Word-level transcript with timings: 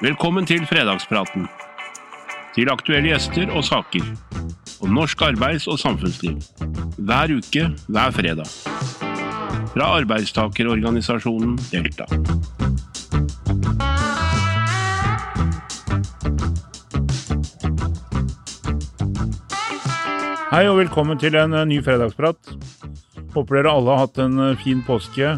Velkommen 0.00 0.46
til 0.48 0.62
fredagspraten. 0.66 1.48
Til 2.54 2.70
aktuelle 2.72 3.10
gjester 3.12 3.50
og 3.52 3.64
saker. 3.64 4.06
Om 4.80 4.94
norsk 4.96 5.22
arbeids- 5.22 5.68
og 5.68 5.78
samfunnsliv. 5.78 6.38
Hver 6.96 7.36
uke, 7.36 7.66
hver 7.88 8.10
fredag. 8.16 8.48
Fra 9.74 9.90
arbeidstakerorganisasjonen 10.00 11.58
Delta. 11.70 12.08
Hei 20.50 20.64
og 20.66 20.80
velkommen 20.80 21.20
til 21.20 21.36
en 21.38 21.52
eh, 21.54 21.68
ny 21.68 21.76
fredagsprat. 21.86 22.40
Håper 23.36 23.60
dere 23.60 23.70
alle 23.76 23.92
har 23.94 24.08
hatt 24.08 24.18
en 24.24 24.40
eh, 24.48 24.56
fin 24.64 24.80
påske. 24.82 25.36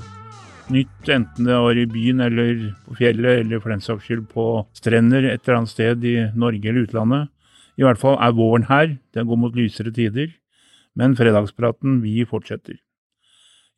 Nytt 0.71 1.09
enten 1.11 1.49
det 1.49 1.57
var 1.59 1.77
i 1.77 1.89
byen 1.91 2.21
eller 2.23 2.61
på 2.87 2.95
fjellet, 3.01 3.43
eller 3.43 3.61
for 3.61 3.73
den 3.73 3.83
saks 3.83 4.07
skyld 4.07 4.29
på 4.31 4.45
strender 4.79 5.27
et 5.27 5.43
eller 5.43 5.59
annet 5.59 5.73
sted 5.73 6.05
i 6.07 6.15
Norge 6.39 6.69
eller 6.69 6.87
utlandet. 6.87 7.33
I 7.81 7.85
hvert 7.87 7.99
fall 7.99 8.19
er 8.23 8.37
våren 8.37 8.69
her, 8.69 8.97
den 9.17 9.27
går 9.27 9.41
mot 9.41 9.57
lysere 9.59 9.93
tider. 9.95 10.31
Men 10.95 11.17
fredagspraten, 11.17 12.01
vi 12.05 12.23
fortsetter. 12.29 12.77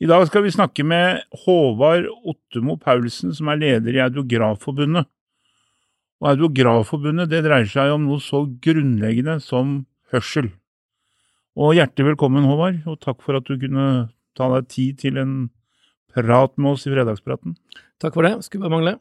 I 0.03 0.11
dag 0.11 0.27
skal 0.27 0.43
vi 0.45 0.53
snakke 0.53 0.85
med 0.85 1.23
Håvard 1.45 2.09
Ottemo 2.27 2.75
Paulsen, 2.77 3.33
som 3.33 3.49
er 3.49 3.61
leder 3.63 3.95
i 3.95 4.03
Audiografforbundet. 4.03 5.07
Og 6.21 6.33
Audiografforbundet 6.35 7.31
det 7.31 7.45
dreier 7.47 7.71
seg 7.71 7.95
om 7.95 8.09
noe 8.09 8.21
så 8.23 8.43
grunnleggende 8.45 9.39
som 9.43 9.85
hørsel. 10.13 10.51
Og 11.55 11.77
hjertelig 11.79 12.11
velkommen, 12.13 12.47
Håvard, 12.51 12.83
og 12.91 12.99
takk 13.01 13.23
for 13.23 13.39
at 13.39 13.47
du 13.47 13.55
kunne 13.61 14.09
ta 14.35 14.51
deg 14.57 14.67
tid 14.75 14.99
til 15.05 15.23
en 15.23 15.37
prat 16.15 16.55
med 16.57 16.75
oss 16.75 16.87
i 16.87 16.93
Fredagspraten. 16.93 17.57
Takk 18.03 18.17
for 18.17 18.27
det. 18.27 18.37
Skulle 18.47 18.67
bare 18.67 18.77
mangle. 18.77 18.97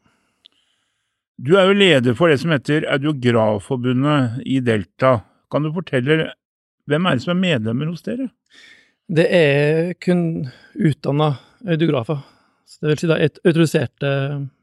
Du 1.44 1.56
er 1.58 1.68
jo 1.68 1.78
leder 1.78 2.16
for 2.18 2.30
det 2.30 2.40
som 2.44 2.54
heter 2.54 2.86
Audiografforbundet 2.94 4.44
i 4.46 4.60
Delta. 4.64 5.20
Kan 5.52 5.66
du 5.66 5.74
fortelle 5.74 6.34
hvem 6.90 7.08
er 7.08 7.18
det 7.18 7.24
som 7.24 7.34
er 7.34 7.42
medlemmer 7.42 7.90
hos 7.90 8.04
dere? 8.06 8.30
Det 9.14 9.26
er 9.32 9.94
kun 10.04 10.46
utdanna 10.76 11.34
audiografer. 11.68 12.22
Så 12.68 12.84
det 12.84 12.94
vil 12.94 13.02
si 13.02 13.10
da 13.10 13.20
autoriserte, 13.22 14.12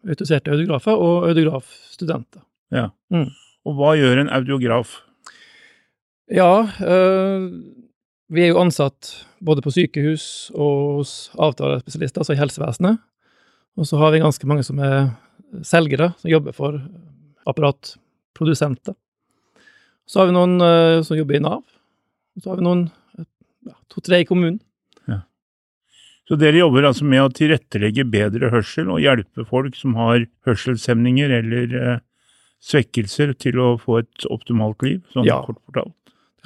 autoriserte 0.09 0.53
audiografer 0.53 0.97
og 0.97 1.29
audiografstudenter. 1.31 2.43
Ja. 2.75 2.89
Mm. 3.13 3.29
Og 3.69 3.77
hva 3.77 3.95
gjør 3.99 4.23
en 4.23 4.33
audiograf? 4.35 4.99
Ja, 6.31 6.67
øh, 6.87 7.49
vi 8.31 8.45
er 8.45 8.53
jo 8.53 8.61
ansatt 8.63 9.11
både 9.41 9.65
på 9.65 9.73
sykehus 9.75 10.25
og 10.55 11.01
hos 11.01 11.13
avtalespesialister, 11.41 12.23
altså 12.23 12.37
i 12.37 12.41
helsevesenet. 12.41 13.01
Og 13.81 13.89
så 13.89 14.01
har 14.01 14.13
vi 14.13 14.23
ganske 14.23 14.49
mange 14.51 14.65
som 14.67 14.81
er 14.85 15.13
selgere, 15.67 16.13
som 16.21 16.31
jobber 16.33 16.57
for 16.57 16.81
apparatprodusenter. 17.49 18.97
Så 20.11 20.21
har 20.21 20.29
vi 20.29 20.37
noen 20.37 20.59
uh, 20.61 21.01
som 21.07 21.17
jobber 21.17 21.39
i 21.39 21.45
Nav. 21.45 21.63
Og 22.37 22.43
så 22.43 22.53
har 22.53 22.61
vi 22.61 22.67
noen, 22.67 22.89
ja, 23.17 23.77
to-tre 23.93 24.23
i 24.23 24.29
kommunen. 24.29 24.61
Så 26.31 26.37
dere 26.39 26.61
jobber 26.61 26.85
altså 26.87 27.03
med 27.11 27.25
å 27.25 27.31
tilrettelegge 27.35 28.05
bedre 28.07 28.53
hørsel 28.53 28.87
og 28.95 29.01
hjelpe 29.03 29.43
folk 29.49 29.75
som 29.75 29.97
har 29.99 30.29
hørselshemninger 30.47 31.33
eller 31.41 31.73
uh, 31.75 31.97
svekkelser 32.63 33.33
til 33.35 33.59
å 33.59 33.73
få 33.83 33.97
et 34.05 34.27
optimalt 34.31 34.79
liv, 34.87 35.01
sånn 35.11 35.27
Ja. 35.27 35.41
kort 35.43 35.59
fortalt. 35.67 35.97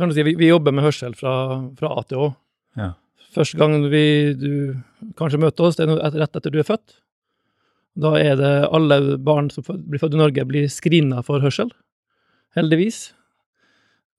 Kan 0.01 0.09
du 0.09 0.17
si, 0.17 0.25
vi, 0.25 0.33
vi 0.41 0.49
jobber 0.49 0.73
med 0.73 0.87
hørsel 0.87 1.13
fra, 1.19 1.35
fra 1.77 1.91
A 2.01 2.05
til 2.09 2.23
Å. 2.23 2.31
Ja. 2.79 2.93
Første 3.35 3.59
gang 3.59 3.81
vi, 3.91 4.05
du 4.39 4.51
kanskje 5.19 5.41
møter 5.43 5.67
oss, 5.67 5.79
det 5.79 5.89
er 5.89 6.19
rett 6.21 6.39
etter 6.39 6.53
du 6.55 6.61
er 6.63 6.69
født. 6.69 7.01
Da 7.99 8.15
er 8.19 8.39
det 8.39 8.53
alle 8.75 9.19
barn 9.23 9.51
som 9.55 9.67
blir 9.67 10.03
født 10.03 10.17
i 10.17 10.21
Norge, 10.21 10.47
blir 10.47 10.71
screena 10.71 11.23
for 11.27 11.43
hørsel, 11.43 11.71
heldigvis. 12.59 13.09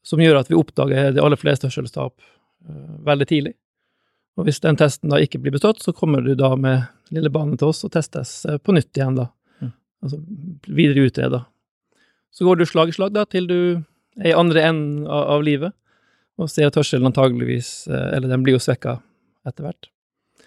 Som 0.05 0.21
gjør 0.21 0.41
at 0.41 0.51
vi 0.51 0.57
oppdager 0.59 1.15
de 1.15 1.23
aller 1.23 1.39
fleste 1.39 1.67
hørselstap 1.67 2.13
eh, 2.21 2.97
veldig 3.07 3.27
tidlig. 3.31 3.55
Og 4.35 4.47
hvis 4.47 4.59
den 4.63 4.77
testen 4.79 5.11
da 5.11 5.19
ikke 5.23 5.39
blir 5.41 5.55
bestått, 5.55 5.81
så 5.83 5.95
kommer 5.95 6.23
du 6.23 6.33
da 6.38 6.51
med 6.59 6.85
lille 7.15 7.31
barnet 7.31 7.61
til 7.61 7.71
oss 7.71 7.83
og 7.88 7.94
testes 7.95 8.38
eh, 8.45 8.59
på 8.59 8.75
nytt 8.75 8.91
igjen, 8.95 9.17
da. 9.17 9.29
Mm. 9.63 9.73
Altså 10.05 10.19
videre 10.67 11.07
utreda. 11.07 11.41
Så 12.35 12.47
går 12.47 12.59
du 12.59 12.67
slag 12.67 12.91
i 12.91 12.95
slag 12.95 13.15
da, 13.15 13.23
til 13.27 13.47
du 13.47 13.59
er 14.19 14.31
i 14.31 14.35
andre 14.35 14.67
enden 14.69 15.07
av, 15.07 15.23
av 15.38 15.44
livet, 15.47 15.75
og 16.38 16.51
hørselen 16.51 17.07
antageligvis 17.07 17.88
eh, 17.88 18.09
Eller 18.18 18.28
den 18.31 18.44
blir 18.44 18.57
jo 18.57 18.63
svekka 18.63 18.97
etter 19.47 19.68
hvert. 19.68 19.90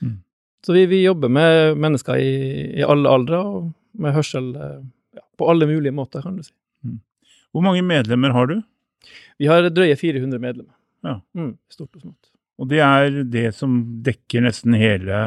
Mm. 0.03 0.19
Så 0.65 0.75
vi, 0.75 0.87
vi 0.91 1.03
jobber 1.05 1.31
med 1.33 1.79
mennesker 1.81 2.19
i, 2.21 2.33
i 2.81 2.85
alle 2.85 3.09
aldre, 3.09 3.39
og 3.41 3.69
med 3.99 4.17
hørsel 4.17 4.51
eh, 4.57 4.81
ja, 5.17 5.23
på 5.39 5.49
alle 5.51 5.69
mulige 5.71 5.95
måter, 5.95 6.23
kan 6.25 6.37
du 6.37 6.43
si. 6.45 6.53
Hvor 7.55 7.65
mange 7.65 7.83
medlemmer 7.87 8.35
har 8.37 8.51
du? 8.51 8.59
Vi 9.41 9.49
har 9.49 9.65
drøye 9.73 9.97
400 9.97 10.41
medlemmer. 10.43 10.75
Ja. 11.07 11.21
Mm, 11.39 11.55
stort 11.73 11.95
og 11.97 12.03
smått. 12.03 12.33
Og 12.59 12.69
det 12.69 12.81
er 12.85 13.23
det 13.31 13.47
som 13.57 13.79
dekker 14.05 14.43
nesten 14.45 14.75
hele 14.77 15.21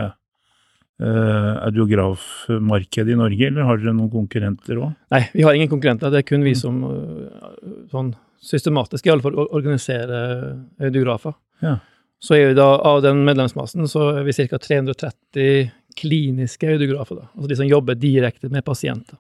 uh, 1.02 1.54
audiografmarkedet 1.66 3.16
i 3.16 3.20
Norge, 3.20 3.48
eller 3.48 3.66
har 3.66 3.80
dere 3.80 3.96
noen 3.96 4.12
konkurrenter 4.12 4.82
òg? 4.84 4.92
Nei, 5.16 5.24
vi 5.34 5.46
har 5.48 5.58
ingen 5.58 5.72
konkurrenter. 5.72 6.12
Det 6.14 6.22
er 6.22 6.28
kun 6.28 6.44
vi 6.46 6.54
Mm. 6.54 6.60
som 6.60 6.84
uh, 6.84 7.88
sånn 7.90 8.12
systematisk 8.42 9.06
i 9.06 9.12
alle 9.14 9.24
fall 9.26 9.38
or- 9.38 9.52
organiserer 9.58 10.56
audiografer. 10.82 11.36
Ja. 11.62 11.78
Så 12.22 12.36
er 12.38 12.52
vi 12.52 12.58
da, 12.58 12.68
av 12.86 13.02
den 13.02 13.24
medlemsmassen, 13.26 13.88
så 13.90 14.12
er 14.20 14.26
vi 14.28 14.34
ca. 14.38 14.60
330 14.62 15.72
kliniske 15.98 16.70
audiografer, 16.70 17.24
da. 17.24 17.30
Altså 17.36 17.50
de 17.50 17.58
som 17.60 17.70
jobber 17.70 17.98
direkte 18.00 18.50
med 18.54 18.66
pasienter. 18.66 19.18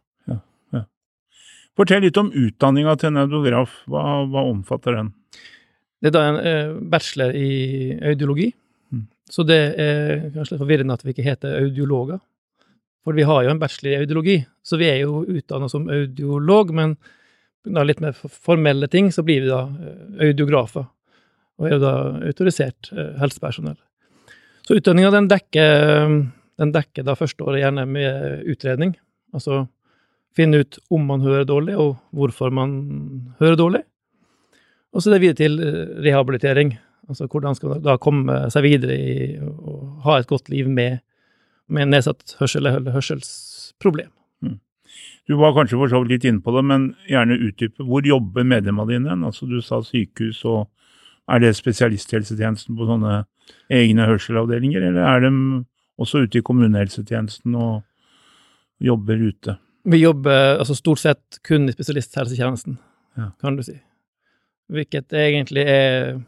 Fortell 1.77 2.03
litt 2.03 2.17
om 2.19 2.31
utdanninga 2.35 2.97
til 2.99 3.11
en 3.11 3.21
audiograf. 3.23 3.77
Hva, 3.89 4.01
hva 4.27 4.43
omfatter 4.49 4.97
den? 4.97 5.13
Det 6.01 6.09
er 6.09 6.15
da 6.17 6.23
en 6.27 6.39
eh, 6.43 6.73
bachelor 6.91 7.31
i 7.37 7.51
audiologi. 8.11 8.49
Mm. 8.91 9.05
Så 9.31 9.45
det 9.47 9.59
er 9.79 10.27
kanskje 10.33 10.57
litt 10.57 10.63
forvirrende 10.65 10.97
at 10.97 11.05
vi 11.05 11.13
ikke 11.13 11.25
heter 11.29 11.61
audiologer. 11.61 12.19
For 13.05 13.17
vi 13.17 13.25
har 13.25 13.45
jo 13.45 13.53
en 13.53 13.61
bachelor 13.61 13.95
i 13.95 14.01
audiologi, 14.03 14.35
så 14.61 14.77
vi 14.77 14.89
er 14.91 14.99
jo 15.05 15.23
utdanna 15.23 15.69
som 15.71 15.87
audiolog, 15.89 16.73
men 16.77 16.97
da 17.65 17.83
litt 17.85 18.01
mer 18.01 18.15
formelle 18.15 18.89
ting, 18.91 19.11
så 19.13 19.23
blir 19.25 19.45
vi 19.45 19.51
da 19.51 19.63
eh, 19.69 20.27
audiografer. 20.29 20.87
Og 21.59 21.67
er 21.67 21.75
jo 21.75 21.83
da 21.83 21.93
autorisert 22.31 22.91
eh, 22.95 23.13
helsepersonell. 23.21 23.77
Så 24.67 24.77
utdanninga 24.77 25.11
den 25.13 25.29
dekker, 25.29 26.09
den 26.61 26.73
dekker 26.73 27.05
da 27.05 27.17
første 27.17 27.43
året 27.45 27.63
gjerne 27.63 27.85
med 27.89 28.43
utredning. 28.49 28.95
Altså 29.35 29.65
finne 30.37 30.61
ut 30.63 30.77
om 30.93 31.05
man 31.09 31.23
hører 31.25 31.47
dårlig, 31.47 31.75
og 31.79 31.97
hvorfor 32.15 32.53
man 32.55 32.75
hører 33.41 33.59
dårlig. 33.59 33.83
Og 34.91 35.03
så 35.03 35.11
det 35.13 35.21
videre 35.23 35.39
til 35.39 35.59
eh, 35.63 35.93
rehabilitering. 36.07 36.75
Altså 37.09 37.27
hvordan 37.27 37.57
skal 37.57 37.75
man 37.75 37.83
da 37.83 37.97
komme 37.99 38.37
seg 38.53 38.65
videre 38.65 38.95
i 38.95 39.13
å 39.41 39.77
ha 40.05 40.19
et 40.19 40.29
godt 40.29 40.51
liv 40.53 40.69
med, 40.69 41.01
med 41.71 41.91
nedsatt 41.91 42.37
hørsel 42.39 42.67
eller 42.69 42.93
hørselsproblem. 42.95 44.11
Du 45.29 45.37
var 45.39 45.53
kanskje 45.55 45.77
for 45.79 45.91
så 45.91 46.01
vidt 46.01 46.15
litt 46.15 46.27
inne 46.27 46.41
på 46.43 46.53
det, 46.55 46.63
men 46.65 46.87
gjerne 47.09 47.37
utdype. 47.47 47.85
Hvor 47.87 48.05
jobber 48.05 48.47
medlemmene 48.47 48.89
dine? 48.89 49.17
Altså 49.27 49.47
Du 49.49 49.59
sa 49.61 49.81
sykehus, 49.85 50.43
og 50.45 50.67
er 51.31 51.43
det 51.43 51.53
spesialisthelsetjenesten 51.55 52.75
på 52.77 52.87
sånne 52.89 53.21
egne 53.71 54.07
hørselavdelinger, 54.09 54.83
eller 54.89 55.05
er 55.07 55.23
de 55.25 55.31
også 56.01 56.25
ute 56.25 56.39
i 56.39 56.45
kommunehelsetjenesten 56.45 57.55
og 57.55 57.83
jobber 58.81 59.21
ute? 59.21 59.57
Vi 59.85 60.01
jobber 60.01 60.57
altså 60.59 60.75
stort 60.77 61.01
sett 61.01 61.39
kun 61.47 61.69
i 61.69 61.75
spesialisthelsetjenesten, 61.75 62.77
Ja. 63.17 63.31
kan 63.41 63.55
du 63.55 63.63
si. 63.63 63.79
Hvilket 64.71 65.11
egentlig 65.11 65.65
er 65.67 66.21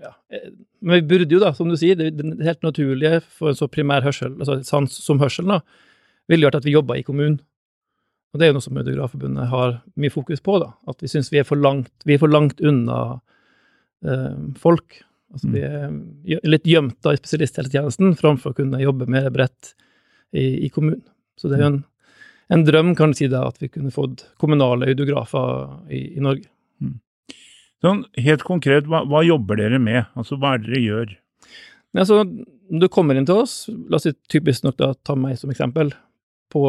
ja, 0.00 0.12
eh, 0.30 0.50
Men 0.80 1.02
vi 1.02 1.08
burde 1.18 1.28
jo, 1.34 1.38
da, 1.38 1.52
som 1.52 1.68
du 1.68 1.76
sier, 1.76 1.94
det, 1.94 2.14
helt 2.42 2.62
naturlige 2.62 3.20
for 3.20 3.50
en 3.50 3.54
så 3.54 3.68
primær 3.68 4.00
hørsel, 4.02 4.38
altså 4.38 4.64
sans 4.64 4.90
som 4.90 5.18
hørsel, 5.18 5.44
da, 5.44 5.60
ville 6.28 6.46
vært 6.46 6.54
at 6.54 6.64
vi 6.64 6.72
jobba 6.72 6.96
i 6.96 7.02
kommunen. 7.02 7.40
Og 8.30 8.38
det 8.38 8.46
er 8.46 8.52
jo 8.52 8.56
noe 8.58 8.64
som 8.64 8.78
Audiografforbundet 8.78 9.50
har 9.50 9.76
mye 9.98 10.14
fokus 10.14 10.42
på, 10.44 10.58
da. 10.62 10.70
At 10.90 11.02
vi 11.02 11.10
syns 11.10 11.32
vi 11.32 11.40
vi 11.40 11.42
er 11.42 12.20
for 12.20 12.30
langt 12.30 12.60
unna 12.60 13.00
eh, 14.06 14.36
folk. 14.60 15.00
Altså 15.34 15.50
vi 15.50 15.62
er 15.62 16.46
litt 16.46 16.66
gjemt 16.66 16.98
da 17.02 17.14
i 17.14 17.20
spesialisthelsetjenesten 17.20 18.14
framfor 18.18 18.52
å 18.52 18.58
kunne 18.60 18.82
jobbe 18.82 19.10
mer 19.10 19.30
bredt 19.34 19.74
i, 20.30 20.66
i 20.66 20.70
kommunen. 20.70 21.02
Så 21.38 21.50
det 21.50 21.58
er 21.58 21.64
jo 21.64 21.72
en, 21.72 21.82
en 22.54 22.64
drøm, 22.66 22.94
kan 22.98 23.10
du 23.10 23.18
si, 23.18 23.30
da, 23.30 23.46
at 23.48 23.58
vi 23.62 23.70
kunne 23.72 23.94
fått 23.94 24.26
kommunale 24.42 24.90
audiografer 24.90 25.90
i, 25.90 26.02
i 26.18 26.22
Norge. 26.22 26.48
Sånn 27.80 28.04
helt 28.20 28.42
konkret, 28.44 28.88
hva, 28.90 29.02
hva 29.08 29.22
jobber 29.24 29.56
dere 29.56 29.80
med? 29.80 30.04
Altså 30.18 30.36
hva 30.36 30.54
er 30.54 30.62
det 30.62 30.68
dere 30.68 30.82
gjør? 30.84 31.14
Altså, 31.96 32.20
når 32.70 32.84
du 32.84 32.88
kommer 32.92 33.18
inn 33.18 33.26
til 33.26 33.40
oss, 33.40 33.54
la 33.90 33.98
oss 33.98 34.04
si 34.06 34.12
typisk 34.30 34.66
nok 34.66 34.76
da, 34.78 34.92
ta 35.06 35.16
meg 35.18 35.38
som 35.40 35.50
eksempel, 35.50 35.94
på, 36.50 36.62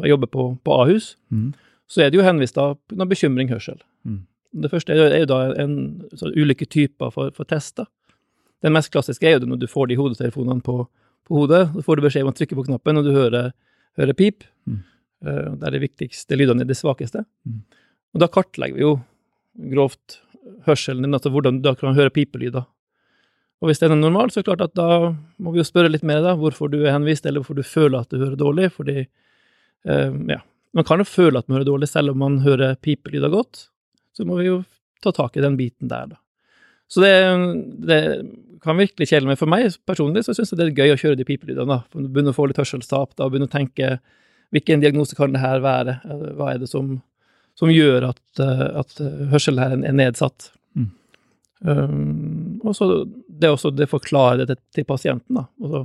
jeg 0.00 0.12
jobber 0.14 0.30
på, 0.32 0.46
på 0.64 0.76
Ahus, 0.82 1.16
mm. 1.32 1.50
så 1.90 2.04
er 2.04 2.12
det 2.12 2.20
jo 2.20 2.26
henvist 2.26 2.58
av 2.60 2.78
noe 2.94 3.10
bekymring 3.10 3.50
hørsel. 3.52 3.80
Mm. 4.08 4.22
Det 4.62 4.70
første 4.72 4.94
er 4.94 5.14
er 5.16 5.24
jo 5.24 5.30
da 5.30 5.42
en, 5.62 5.76
så 6.18 6.30
ulike 6.36 6.68
typer 6.68 7.12
for, 7.14 7.32
for 7.36 7.48
tester. 7.48 7.88
Den 8.62 8.74
mest 8.76 8.92
klassiske 8.94 9.26
er 9.26 9.36
jo 9.36 9.44
det 9.44 9.50
når 9.50 9.62
du 9.62 9.70
får 9.70 9.90
de 9.90 9.98
hodetelefonene 9.98 10.62
på, 10.64 10.84
på 11.28 11.38
hodet, 11.40 11.64
så 11.74 11.84
får 11.86 11.98
du 11.98 12.06
beskjed 12.06 12.26
om 12.26 12.32
å 12.32 12.36
trykke 12.36 12.58
på 12.58 12.66
knappen 12.68 12.98
når 12.98 13.06
du 13.06 13.12
hører, 13.16 13.54
hører 14.00 14.18
pip. 14.18 14.44
Mhm. 14.68 14.82
eh, 15.26 15.48
der 15.62 15.74
de 15.74 15.80
viktigste 15.82 16.36
lydene 16.38 16.66
er 16.66 16.68
de 16.68 16.76
svakeste. 16.76 17.24
Mm. 17.48 17.62
Og 18.12 18.22
da 18.22 18.28
kartlegger 18.28 18.76
vi 18.76 18.84
jo 18.84 18.92
grovt 19.72 20.20
hørselen 20.66 21.06
din, 21.06 21.14
altså 21.14 21.32
hvordan 21.32 21.60
du 21.60 21.68
da 21.68 21.74
kan 21.78 21.96
høre 21.96 22.12
pipelyder. 22.12 22.66
Og 23.62 23.70
hvis 23.70 23.78
den 23.78 23.94
er 23.94 24.00
normal, 24.00 24.32
så 24.32 24.40
er 24.40 24.42
det 24.42 24.50
klart 24.50 24.64
at 24.64 24.74
da 24.74 25.12
må 25.38 25.52
vi 25.54 25.60
jo 25.60 25.66
spørre 25.66 25.90
litt 25.92 26.06
mer, 26.06 26.22
da, 26.24 26.34
hvorfor 26.38 26.70
du 26.72 26.80
er 26.82 26.96
henvist, 26.96 27.26
eller 27.26 27.42
hvorfor 27.42 27.60
du 27.60 27.66
føler 27.66 28.00
at 28.00 28.10
du 28.10 28.18
hører 28.18 28.38
dårlig, 28.40 28.72
fordi 28.74 28.96
eh, 29.04 30.16
ja, 30.32 30.40
man 30.74 30.88
kan 30.88 30.98
jo 30.98 31.06
føle 31.06 31.38
at 31.38 31.46
man 31.46 31.60
hører 31.60 31.68
dårlig, 31.70 31.88
selv 31.92 32.10
om 32.10 32.18
man 32.24 32.40
hører 32.42 32.74
pipelyder 32.82 33.30
godt. 33.30 33.68
Så 34.16 34.26
må 34.26 34.40
vi 34.40 34.48
jo 34.48 34.62
ta 35.04 35.12
tak 35.14 35.38
i 35.38 35.44
den 35.44 35.54
biten 35.60 35.90
der, 35.92 36.10
da. 36.14 36.18
Så 36.92 37.00
det, 37.00 37.12
det 37.88 38.00
kan 38.62 38.76
virkelig 38.76 39.08
kjele 39.08 39.30
meg. 39.30 39.38
For 39.40 39.48
meg 39.48 39.70
personlig 39.88 40.26
så 40.26 40.34
syns 40.36 40.52
jeg 40.52 40.58
det 40.60 40.66
er 40.66 40.82
gøy 40.82 40.92
å 40.92 40.98
kjøre 41.00 41.18
de 41.22 41.24
pipelydene. 41.24 41.78
da. 41.78 42.02
Begynne 42.02 42.34
å 42.34 42.36
få 42.36 42.50
litt 42.50 42.60
hørselstap, 42.60 43.14
da, 43.16 43.30
begynne 43.30 43.48
å 43.48 43.52
tenke 43.52 43.94
hvilken 44.52 44.82
diagnose 44.82 45.16
kan 45.16 45.32
det 45.32 45.40
her 45.40 45.62
være? 45.64 45.96
Hva 46.36 46.50
er 46.52 46.60
det 46.60 46.68
som, 46.68 46.98
som 47.56 47.72
gjør 47.72 48.10
at, 48.10 48.22
eh, 48.44 48.66
at 48.82 48.98
hørselen 49.32 49.62
her 49.62 49.76
er 49.78 49.96
nedsatt? 49.96 50.50
Mm. 50.76 50.90
Um, 51.64 52.60
og 52.60 52.76
så 52.76 52.90
det 53.42 53.48
er 53.50 53.56
også 53.56 53.72
det 53.74 53.88
forklare 53.90 54.38
det 54.42 54.48
til, 54.52 54.60
til 54.78 54.86
pasienten, 54.88 55.34
da. 55.40 55.44
Og 55.62 55.72
så 55.74 55.82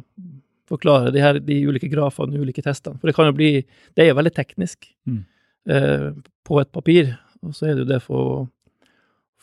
forklare 0.67 1.11
de, 1.15 1.21
her, 1.23 1.37
de 1.39 1.61
ulike 1.69 1.87
grafene, 1.91 2.33
de 2.35 2.41
ulike 2.43 2.61
testene. 2.65 2.99
For 2.99 3.07
det 3.09 3.15
kan 3.15 3.29
jo 3.29 3.35
bli 3.37 3.51
Det 3.95 4.03
er 4.03 4.09
jo 4.11 4.17
veldig 4.19 4.33
teknisk 4.35 4.89
Mm. 5.07 5.21
eh, 5.71 6.09
på 6.47 6.59
et 6.61 6.71
papir, 6.75 7.13
og 7.43 7.53
så 7.55 7.67
er 7.69 7.75
det 7.75 7.85
jo 7.85 7.91
det 7.93 8.01
for 8.03 8.17
å 8.31 8.49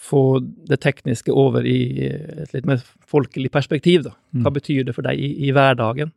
få 0.05 0.21
det 0.69 0.81
tekniske 0.85 1.33
over 1.33 1.65
i 1.65 1.79
et 2.11 2.53
litt 2.53 2.67
mer 2.69 2.83
folkelig 3.09 3.51
perspektiv, 3.55 4.03
da. 4.05 4.13
Hva 4.35 4.51
Mm. 4.51 4.57
betyr 4.59 4.85
det 4.85 4.95
for 4.95 5.03
deg 5.07 5.17
i, 5.19 5.31
i 5.49 5.53
hverdagen? 5.53 6.13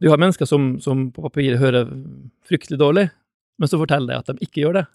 Du 0.00 0.08
har 0.10 0.16
mennesker 0.18 0.46
som, 0.48 0.80
som 0.80 1.10
på 1.12 1.22
papiret 1.22 1.60
hører 1.60 1.86
fryktelig 2.48 2.78
dårlig, 2.80 3.10
men 3.60 3.68
så 3.68 3.78
forteller 3.78 4.08
de 4.08 4.18
at 4.18 4.26
de 4.32 4.46
ikke 4.46 4.62
gjør 4.64 4.78
det. 4.80 4.86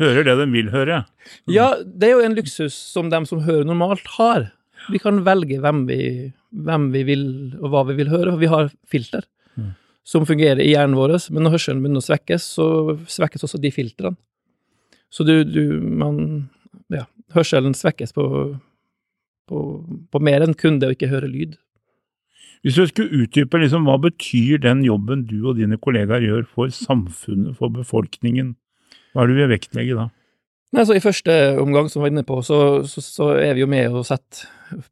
Hører 0.00 0.24
det 0.26 0.34
de 0.40 0.46
vil 0.52 0.70
høre. 0.74 1.04
Ja, 1.48 1.68
det 1.84 2.08
er 2.08 2.16
jo 2.18 2.24
en 2.26 2.34
luksus 2.36 2.74
som 2.74 3.08
de 3.12 3.20
som 3.30 3.40
hører 3.46 3.64
normalt 3.64 4.04
har. 4.18 4.48
Vi 4.92 5.00
kan 5.02 5.22
velge 5.26 5.58
hvem 5.62 5.86
vi, 5.88 6.00
hvem 6.66 6.90
vi 6.94 7.02
vil, 7.08 7.24
og 7.60 7.72
hva 7.72 7.82
vi 7.88 7.96
vil 7.98 8.12
høre, 8.12 8.32
for 8.34 8.42
vi 8.42 8.52
har 8.52 8.70
filter 8.86 9.26
Mm. 9.56 9.70
som 10.04 10.26
fungerer 10.28 10.60
i 10.60 10.74
hjernen 10.74 10.98
vår, 10.98 11.14
men 11.32 11.46
når 11.46 11.54
hørselen 11.54 11.78
begynner 11.80 12.02
å 12.02 12.04
svekkes, 12.04 12.44
så 12.58 12.66
svekkes 13.08 13.46
også 13.46 13.58
de 13.62 13.70
filtrene. 13.72 14.18
Så 15.08 15.24
du, 15.24 15.44
du 15.48 15.80
man, 15.80 16.50
ja, 16.92 17.06
hørselen 17.32 17.72
svekkes 17.72 18.12
på, 18.12 18.26
på, 19.48 19.62
på 20.12 20.20
mer 20.20 20.44
enn 20.44 20.52
kun 20.52 20.76
det 20.82 20.90
å 20.90 20.96
ikke 20.96 21.08
høre 21.08 21.30
lyd. 21.30 21.56
Hvis 22.60 22.76
du 22.76 22.84
skulle 22.90 23.22
utdype 23.24 23.62
liksom, 23.62 23.88
hva 23.88 23.96
betyr 24.02 24.60
den 24.60 24.84
jobben 24.84 25.24
du 25.24 25.38
og 25.46 25.56
dine 25.56 25.78
kollegaer 25.80 26.24
gjør 26.24 26.44
for 26.50 26.68
samfunnet, 26.68 27.56
for 27.56 27.72
befolkningen, 27.72 28.56
hva 29.14 29.24
er 29.24 29.30
det 29.30 29.36
du 29.36 29.40
vil 29.40 29.52
vektlegge 29.54 29.96
da? 29.96 30.08
Nei, 30.76 30.84
så 30.84 30.94
I 30.96 31.00
første 31.00 31.34
omgang, 31.62 31.88
som 31.88 32.02
vi 32.02 32.04
var 32.06 32.12
inne 32.12 32.24
på, 32.28 32.36
så, 32.44 32.56
så, 32.90 33.00
så 33.00 33.30
er 33.40 33.54
vi 33.56 33.62
jo 33.64 33.68
med 33.70 33.94
og 33.96 34.04
setter, 34.04 34.44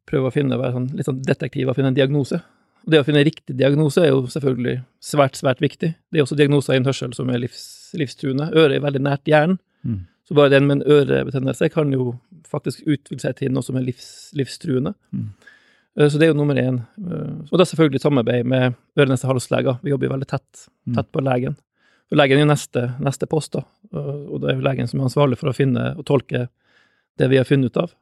prøver 0.09 0.31
å 0.31 0.33
finne, 0.33 0.57
være 0.57 0.73
sånn, 0.79 0.87
litt 0.97 1.05
sånn 1.09 1.19
detektiv 1.27 1.69
og 1.69 1.77
finne 1.77 1.91
en 1.93 1.97
diagnose. 1.97 2.39
Og 2.85 2.91
Det 2.93 3.01
å 3.01 3.05
finne 3.05 3.21
riktig 3.25 3.55
diagnose 3.57 4.01
er 4.01 4.11
jo 4.11 4.23
selvfølgelig 4.29 4.79
svært, 5.03 5.37
svært 5.37 5.61
viktig. 5.61 5.91
Det 6.09 6.19
er 6.21 6.25
også 6.25 6.37
diagnoser 6.39 6.73
i 6.75 6.79
en 6.81 6.85
hørsel 6.89 7.13
som 7.17 7.29
er 7.33 7.41
livs, 7.43 7.63
livstruende. 7.97 8.47
Øret 8.53 8.79
er 8.79 8.85
veldig 8.87 9.03
nært 9.07 9.29
hjernen, 9.29 9.59
Mm. 9.85 9.99
så 10.25 10.33
bare 10.33 10.49
den 10.49 10.65
med 10.65 10.79
en 10.81 10.87
ørebetennelse 10.89 11.67
kan 11.69 11.91
jo 11.93 12.15
faktisk 12.49 12.79
utvikle 12.89 13.21
seg 13.21 13.35
til 13.37 13.51
noe 13.53 13.61
som 13.61 13.75
er 13.77 13.83
livs, 13.85 14.31
livstruende. 14.33 14.95
Mm. 15.13 15.27
Eh, 15.99 16.09
Så 16.09 16.17
det 16.17 16.23
er 16.25 16.33
jo 16.33 16.39
nummer 16.39 16.55
én. 16.57 16.79
Eh, 16.97 17.35
Og 17.51 17.59
det 17.59 17.61
er 17.61 17.69
selvfølgelig 17.75 18.01
samarbeid 18.01 18.45
med 18.45 18.73
øre-nese-hals-leger. 18.97 19.77
Vi 19.83 19.91
jobber 19.93 20.07
jo 20.07 20.13
veldig 20.17 20.27
tett, 20.27 20.65
Mm. 20.87 20.95
tett 20.95 21.11
på 21.11 21.21
legen. 21.21 21.55
Og 22.11 22.19
legen 22.19 22.37
er 22.37 22.45
jo 22.45 22.51
neste, 22.51 22.83
neste 23.01 23.27
post, 23.29 23.55
da. 23.55 23.63
Og 23.95 24.41
det 24.43 24.51
er 24.51 24.59
jo 24.59 24.65
legen 24.67 24.89
som 24.89 25.01
er 25.01 25.07
ansvarlig 25.07 25.39
for 25.39 25.49
å 25.49 25.55
finne 25.57 25.93
og 25.95 26.05
tolke 26.05 26.47
det 27.19 27.29
vi 27.31 27.39
har 27.39 27.47
funnet 27.47 27.73
ut 27.73 27.81
av. 27.81 27.95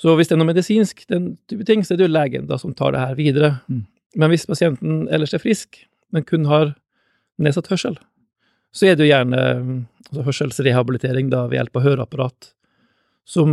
Så 0.00 0.16
hvis 0.18 0.28
det 0.28 0.36
er 0.36 0.40
noe 0.42 0.50
medisinsk, 0.50 1.04
den 1.12 1.36
type 1.50 1.64
ting, 1.68 1.84
så 1.86 1.94
er 1.94 2.00
det 2.00 2.08
jo 2.08 2.12
legen 2.12 2.48
da 2.50 2.58
som 2.60 2.74
tar 2.76 2.94
det 2.94 3.02
her 3.04 3.16
videre. 3.18 3.52
Mm. 3.70 3.84
Men 4.18 4.32
hvis 4.32 4.48
pasienten 4.48 5.06
ellers 5.14 5.34
er 5.36 5.42
frisk, 5.42 5.78
men 6.12 6.26
kun 6.28 6.48
har 6.50 6.74
nedsatt 7.40 7.70
hørsel, 7.72 7.96
så 8.72 8.88
er 8.88 8.96
det 8.96 9.06
jo 9.06 9.12
gjerne 9.12 9.42
altså 10.10 10.24
hørselsrehabilitering 10.26 11.30
da 11.32 11.46
ved 11.46 11.60
hjelp 11.60 11.78
av 11.78 11.86
høreapparat 11.86 12.48
som, 13.28 13.52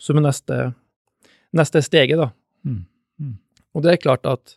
som 0.00 0.18
er 0.18 0.26
neste, 0.26 0.60
neste 1.54 1.82
steget, 1.84 2.18
da. 2.18 2.30
Mm. 2.66 2.80
Mm. 3.20 3.34
Og 3.76 3.84
det 3.84 3.92
er 3.92 4.02
klart 4.02 4.26
at 4.26 4.56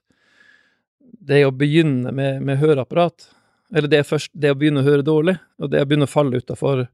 det 1.30 1.44
å 1.46 1.54
begynne 1.54 2.14
med, 2.16 2.40
med 2.46 2.62
høreapparat, 2.62 3.28
eller 3.76 3.92
det 3.92 4.06
først 4.08 4.32
det 4.34 4.52
å 4.54 4.58
begynne 4.58 4.82
å 4.82 4.88
høre 4.88 5.06
dårlig, 5.06 5.38
og 5.60 5.72
det 5.72 5.82
å 5.84 5.88
begynne 5.88 6.08
å 6.08 6.12
falle 6.12 6.40
utafor 6.42 6.88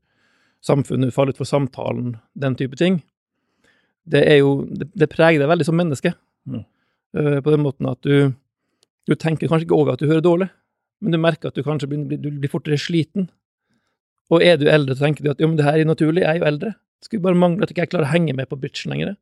samfunnet, 0.65 1.13
falle 1.13 1.31
utfor 1.35 1.47
samtalen, 1.47 2.15
den 2.33 2.55
type 2.59 2.77
ting, 2.79 3.01
det 4.05 4.21
er 4.29 4.37
jo 4.43 4.65
Det, 4.69 4.85
det 4.93 5.09
preger 5.09 5.39
deg 5.41 5.49
veldig 5.49 5.65
som 5.65 5.77
menneske. 5.77 6.11
Mm. 6.45 6.61
Uh, 7.17 7.39
på 7.41 7.49
den 7.49 7.63
måten 7.63 7.87
at 7.89 7.97
du 8.05 8.35
Du 9.09 9.15
tenker 9.15 9.47
kanskje 9.47 9.65
ikke 9.65 9.77
over 9.77 9.93
at 9.93 9.99
du 9.99 10.07
hører 10.07 10.21
dårlig, 10.21 10.49
men 11.01 11.11
du 11.11 11.17
merker 11.17 11.49
at 11.49 11.55
du 11.55 11.61
kanskje 11.63 11.87
blir, 11.89 12.17
du 12.17 12.31
blir 12.31 12.49
fortere 12.49 12.77
sliten. 12.77 13.27
Og 14.33 14.41
er 14.41 14.57
du 14.57 14.65
eldre, 14.65 14.95
så 14.95 15.05
tenker 15.05 15.23
du 15.23 15.29
at 15.29 15.39
jo, 15.41 15.47
men 15.47 15.57
det 15.59 15.65
her 15.67 15.77
er 15.77 15.85
naturlig, 15.85 16.23
jeg 16.23 16.29
er 16.31 16.39
jo 16.39 16.47
eldre. 16.49 16.71
Det 16.97 17.05
skulle 17.05 17.21
bare 17.21 17.37
mangle 17.37 17.61
at 17.61 17.69
ikke 17.69 17.83
jeg 17.83 17.91
klarer 17.91 18.07
å 18.07 18.13
henge 18.15 18.33
med 18.33 18.49
på 18.49 18.57
bitchen 18.57 18.89
lenger. 18.95 19.13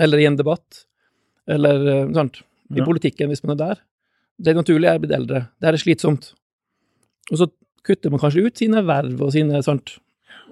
Eller 0.00 0.22
i 0.22 0.24
en 0.24 0.38
debatt. 0.38 0.86
Eller 1.44 1.84
eh, 1.92 2.12
sant. 2.16 2.40
I 2.72 2.80
Ja. 2.80 2.86
politikken, 2.88 3.28
hvis 3.28 3.44
man 3.44 3.52
er 3.52 3.60
der. 3.60 3.82
Det 4.40 4.54
er 4.54 4.56
naturlig, 4.62 4.88
jeg 4.88 4.94
er 4.94 5.02
blitt 5.02 5.12
eldre. 5.18 5.40
Det 5.60 5.68
her 5.68 5.76
er 5.76 5.82
slitsomt. 5.84 6.32
Og 7.30 7.38
så 7.38 7.46
kutter 7.86 8.10
man 8.10 8.20
kanskje 8.22 8.44
ut 8.46 8.58
sine 8.58 8.82
verv 8.86 9.20
og 9.22 9.32
sine 9.34 9.60
sant. 9.62 9.96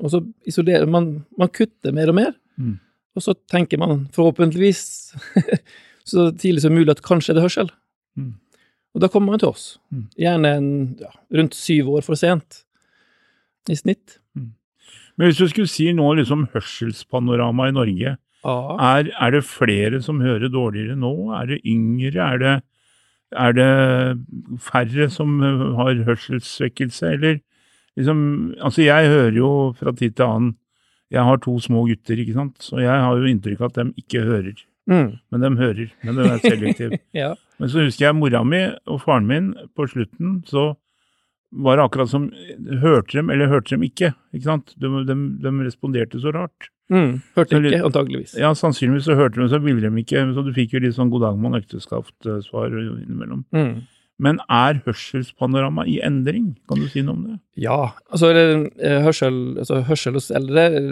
Og 0.00 0.10
så 0.12 0.20
isolerer 0.48 0.88
man 0.90 1.24
Man 1.38 1.48
kutter 1.54 1.92
mer 1.96 2.08
og 2.12 2.14
mer. 2.18 2.32
Mm. 2.60 2.78
Og 3.16 3.22
så 3.24 3.34
tenker 3.50 3.78
man 3.80 4.06
forhåpentligvis 4.14 4.82
så 6.10 6.30
tidlig 6.30 6.62
som 6.62 6.72
mulig 6.76 6.90
at 6.94 7.02
kanskje 7.02 7.32
er 7.34 7.40
det 7.40 7.44
hørsel. 7.48 7.70
Mm. 8.18 8.34
Og 8.94 9.02
da 9.02 9.08
kommer 9.10 9.34
man 9.34 9.42
til 9.42 9.50
oss. 9.50 9.78
Mm. 9.94 10.06
Gjerne 10.18 10.52
en, 10.58 10.70
ja, 11.00 11.10
rundt 11.36 11.54
syv 11.58 11.90
år 11.96 12.06
for 12.06 12.18
sent 12.18 12.62
i 13.70 13.76
snitt. 13.78 14.16
Men 14.34 15.28
hvis 15.28 15.38
du 15.42 15.46
skulle 15.50 15.68
si 15.68 15.90
nå 15.92 16.06
liksom 16.16 16.46
hørselspanorama 16.54 17.68
i 17.68 17.74
Norge, 17.76 18.16
Ja. 18.40 18.54
er, 18.80 19.10
er 19.20 19.30
det 19.34 19.42
flere 19.44 19.98
som 20.02 20.22
hører 20.24 20.48
dårligere 20.48 20.96
nå? 20.96 21.12
Er 21.36 21.46
det 21.50 21.58
yngre? 21.68 22.16
Er 22.24 22.38
det, 22.40 22.54
er 23.32 23.52
det 23.52 23.70
færre 24.58 25.10
som 25.10 25.42
øh, 25.42 25.76
har 25.76 26.02
hørselssvekkelse, 26.04 27.06
eller 27.06 27.38
liksom 27.96 28.54
Altså, 28.60 28.82
jeg 28.82 29.08
hører 29.08 29.36
jo 29.36 29.74
fra 29.78 29.92
tid 29.92 30.10
til 30.10 30.24
annen 30.24 30.56
Jeg 31.10 31.24
har 31.24 31.36
to 31.36 31.58
små 31.58 31.86
gutter, 31.86 32.18
ikke 32.18 32.32
sant, 32.32 32.62
så 32.62 32.78
jeg 32.78 32.90
har 32.90 33.16
jo 33.16 33.26
inntrykk 33.26 33.60
av 33.60 33.72
at 33.72 33.78
de 33.80 33.92
ikke 33.98 34.20
hører. 34.22 34.54
Mm. 34.86 35.16
Men 35.30 35.42
de 35.42 35.56
hører. 35.58 35.88
Men 36.04 36.16
de 36.16 36.26
er 36.28 36.38
selektiv. 36.38 36.92
ja. 37.22 37.34
Men 37.58 37.68
så 37.68 37.82
husker 37.82 38.06
jeg 38.06 38.14
mora 38.14 38.44
mi 38.46 38.60
og 38.86 39.00
faren 39.02 39.26
min 39.26 39.48
på 39.74 39.88
slutten, 39.90 40.44
så 40.46 40.74
var 41.50 41.76
det 41.76 41.84
akkurat 41.84 42.12
som 42.12 42.30
Hørte 42.80 43.18
dem, 43.18 43.30
eller 43.30 43.50
hørte 43.50 43.74
dem 43.74 43.82
ikke? 43.82 44.12
ikke 44.32 44.44
sant? 44.46 44.74
De, 44.78 44.86
de, 45.06 45.16
de 45.42 45.52
responderte 45.66 46.20
så 46.22 46.30
rart. 46.30 46.70
Mm. 46.90 47.20
Hørte 47.36 47.54
Så 47.56 47.62
ikke, 47.70 47.84
antageligvis. 47.86 48.34
Ja, 48.38 48.50
sannsynligvis 48.58 49.06
så 49.06 49.14
hørte 49.18 49.38
de, 49.40 49.48
så 49.52 49.60
ville 49.62 49.82
de 49.86 50.02
ikke. 50.02 50.24
Så 50.34 50.44
du 50.46 50.52
fikk 50.56 50.74
jo 50.74 50.82
litt 50.82 50.96
sånn 50.96 51.10
god 51.12 51.22
dag 51.28 51.38
mann 51.40 51.54
ekteskap-svar 51.60 52.74
innimellom. 52.74 53.44
Mm. 53.54 53.82
Men 54.20 54.40
er 54.52 54.82
hørselspanorama 54.84 55.86
i 55.88 55.96
endring? 56.04 56.50
Kan 56.68 56.82
du 56.82 56.88
si 56.92 57.00
noe 57.06 57.16
om 57.16 57.22
det? 57.24 57.36
Ja, 57.62 57.92
altså 58.12 58.28
eh, 58.36 58.98
hørsel, 59.06 59.38
altså 59.62 59.80
hørsel 59.88 60.18
hos 60.18 60.28
eldre 60.36 60.66
er, 60.76 60.90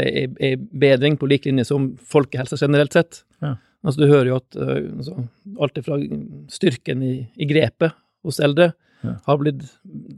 er, 0.00 0.30
er 0.40 0.62
bedring 0.80 1.18
på 1.20 1.28
lik 1.28 1.44
linje 1.48 1.66
som 1.68 1.90
folkehelse 2.00 2.56
generelt 2.62 2.96
sett. 2.96 3.20
Ja. 3.44 3.58
Altså 3.84 4.00
Du 4.00 4.06
hører 4.08 4.30
jo 4.30 4.38
at 4.40 4.56
eh, 4.56 4.86
altså, 4.96 5.18
alt 5.60 5.82
fra 5.84 5.98
styrken 6.52 7.04
i, 7.04 7.14
i 7.36 7.50
grepet 7.50 7.96
hos 8.24 8.40
eldre 8.40 8.72
Ja. 9.00 9.14
har 9.24 9.38
blitt 9.40 9.62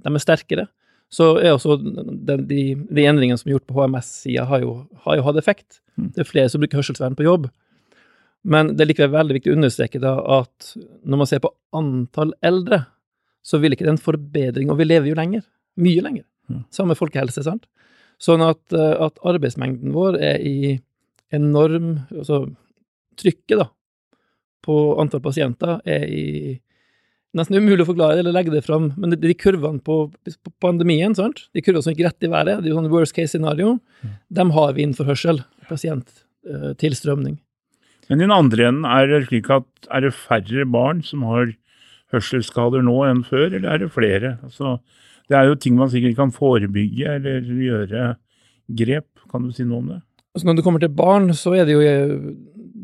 De 0.03 0.11
er 0.11 0.23
sterkere. 0.23 0.65
Så 1.12 1.35
er 1.42 1.52
også 1.52 1.76
den, 1.76 2.47
de, 2.49 2.62
de 2.88 3.04
endringene 3.04 3.37
som 3.40 3.50
er 3.50 3.59
gjort 3.59 3.69
på 3.69 3.76
HMS-sida, 3.76 4.47
har, 4.49 4.64
har 5.04 5.19
jo 5.19 5.26
hatt 5.26 5.40
effekt. 5.40 5.83
Mm. 6.00 6.09
Det 6.14 6.23
er 6.25 6.31
flere 6.31 6.52
som 6.52 6.62
bruker 6.62 6.81
hørselsvern 6.81 7.19
på 7.19 7.26
jobb. 7.26 7.50
Men 8.42 8.73
det 8.73 8.85
er 8.85 8.90
likevel 8.90 9.12
veldig 9.12 9.37
viktig 9.37 9.52
å 9.52 9.59
understreke 9.59 10.00
da 10.02 10.16
at 10.40 10.73
når 11.04 11.21
man 11.21 11.28
ser 11.31 11.42
på 11.45 11.52
antall 11.78 12.33
eldre, 12.42 12.81
så 13.45 13.61
vil 13.62 13.75
ikke 13.75 13.87
det 13.87 13.97
en 13.97 14.02
forbedring, 14.02 14.71
og 14.71 14.81
vi 14.81 14.87
lever 14.88 15.11
jo 15.11 15.19
lenger. 15.19 15.45
Mye 15.83 16.02
lenger. 16.04 16.25
Mm. 16.50 16.64
Samme 16.75 16.97
folkehelse, 16.99 17.45
sant? 17.45 17.69
Sånn 18.23 18.42
at, 18.45 18.62
eh, 18.73 18.97
at 19.02 19.21
arbeidsmengden 19.26 19.95
vår 19.95 20.19
er 20.23 20.42
i 20.47 20.75
enorm 21.33 21.95
Altså 22.12 22.45
trykket, 23.16 23.59
da, 23.61 23.66
på 24.64 24.75
antall 25.00 25.21
pasienter 25.25 25.81
er 25.88 26.04
i 26.09 26.26
Nesten 27.33 27.57
umulig 27.57 27.87
å 27.87 27.89
forklare 27.89 28.21
eller 28.21 28.35
legge 28.35 28.53
det 28.53 28.61
fram, 28.67 28.91
men 29.01 29.15
de, 29.15 29.17
de 29.17 29.33
kurvene 29.39 29.81
på, 29.81 30.03
på 30.12 30.51
pandemien, 30.61 31.15
sant? 31.17 31.47
de 31.57 31.62
kurvene 31.65 31.87
som 31.87 31.95
gikk 31.95 32.05
rett 32.05 32.27
i 32.27 32.31
været, 32.33 32.61
det 32.61 32.69
er 32.69 32.75
jo 32.75 32.81
sånn 32.81 32.91
worst 32.93 33.17
case 33.17 33.33
scenario, 33.33 33.79
dem 34.29 34.53
har 34.53 34.75
vi 34.77 34.85
innenfor 34.85 35.09
hørsel. 35.09 35.41
Pasienttilstrømning. 35.71 37.39
Men 38.11 38.21
i 38.21 38.27
den 38.27 38.35
andre 38.35 38.69
enden, 38.69 38.85
er 38.85 39.09
det 39.09 39.23
slik 39.31 39.49
at 39.55 39.89
er 39.89 40.05
det 40.05 40.12
færre 40.12 40.67
barn 40.69 41.01
som 41.07 41.25
har 41.31 41.55
hørselsskader 42.12 42.85
nå 42.85 42.99
enn 43.09 43.23
før, 43.25 43.49
eller 43.49 43.71
er 43.73 43.81
det 43.81 43.93
flere? 43.95 44.37
Altså, 44.45 44.79
Det 45.31 45.39
er 45.39 45.49
jo 45.49 45.55
ting 45.57 45.77
man 45.79 45.89
sikkert 45.89 46.19
kan 46.19 46.33
forebygge 46.35 47.17
eller 47.17 47.41
gjøre 47.47 48.17
grep. 48.69 49.07
Kan 49.31 49.47
du 49.47 49.53
si 49.55 49.65
noe 49.65 49.79
om 49.79 49.93
det? 49.95 50.03
Altså 50.35 50.49
når 50.49 50.59
det 50.59 50.65
kommer 50.65 50.81
til 50.83 50.93
barn, 50.97 51.33
så 51.37 51.55
er 51.57 51.65
det 51.69 51.77
jo 51.77 51.81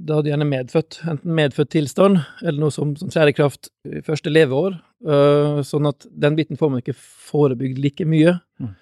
da 0.08 0.18
hadde 0.18 0.30
gjerne 0.32 0.48
medfødt. 0.48 1.00
Enten 1.10 1.36
medfødt 1.36 1.72
tilstand, 1.74 2.22
eller 2.42 2.62
noe 2.62 2.74
som, 2.74 2.94
som 2.98 3.10
trer 3.12 3.30
i 3.30 4.02
første 4.06 4.32
leveår. 4.32 4.78
Uh, 5.04 5.60
sånn 5.66 5.88
at 5.90 6.08
den 6.10 6.38
biten 6.38 6.58
får 6.58 6.72
man 6.72 6.82
ikke 6.82 6.96
forebygd 6.98 7.80
like 7.82 8.06
mye. 8.08 8.38
Mm. 8.62 8.72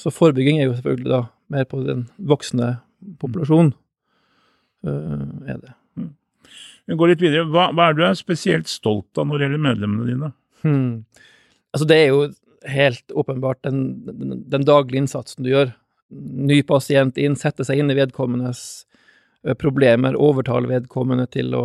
Så 0.00 0.12
forebygging 0.14 0.60
er 0.60 0.68
jo 0.68 0.76
selvfølgelig 0.76 1.10
da 1.10 1.22
mer 1.54 1.66
på 1.70 1.80
den 1.86 2.06
voksne 2.18 2.76
populasjonen, 3.20 3.72
uh, 4.86 5.26
er 5.48 5.60
det. 5.62 5.74
Mm. 5.98 6.12
Vi 6.90 6.98
går 7.00 7.12
litt 7.12 7.24
videre. 7.24 7.48
Hva, 7.50 7.68
hva, 7.74 7.90
er 7.90 7.98
du 7.98 8.04
er 8.06 8.18
spesielt 8.18 8.70
stolt 8.70 9.20
av 9.20 9.28
når 9.28 9.40
det 9.40 9.48
gjelder 9.48 9.66
medlemmene 9.68 10.08
dine? 10.10 10.32
Hmm. 10.64 10.90
Altså, 11.74 11.88
det 11.90 12.00
er 12.00 12.10
jo 12.12 12.26
helt 12.70 13.12
åpenbart 13.12 13.64
den, 13.66 13.80
den, 14.06 14.42
den 14.52 14.66
daglige 14.66 15.04
innsatsen 15.04 15.44
du 15.44 15.52
gjør. 15.52 15.74
Ny 16.14 16.60
pasient 16.68 17.18
inn, 17.20 17.36
sette 17.38 17.66
seg 17.66 17.80
inn 17.80 17.92
i 17.92 17.98
vedkommendes 17.98 18.84
problemer, 19.60 20.16
overtale 20.16 20.70
vedkommende 20.70 21.26
til 21.32 21.54
å 21.56 21.64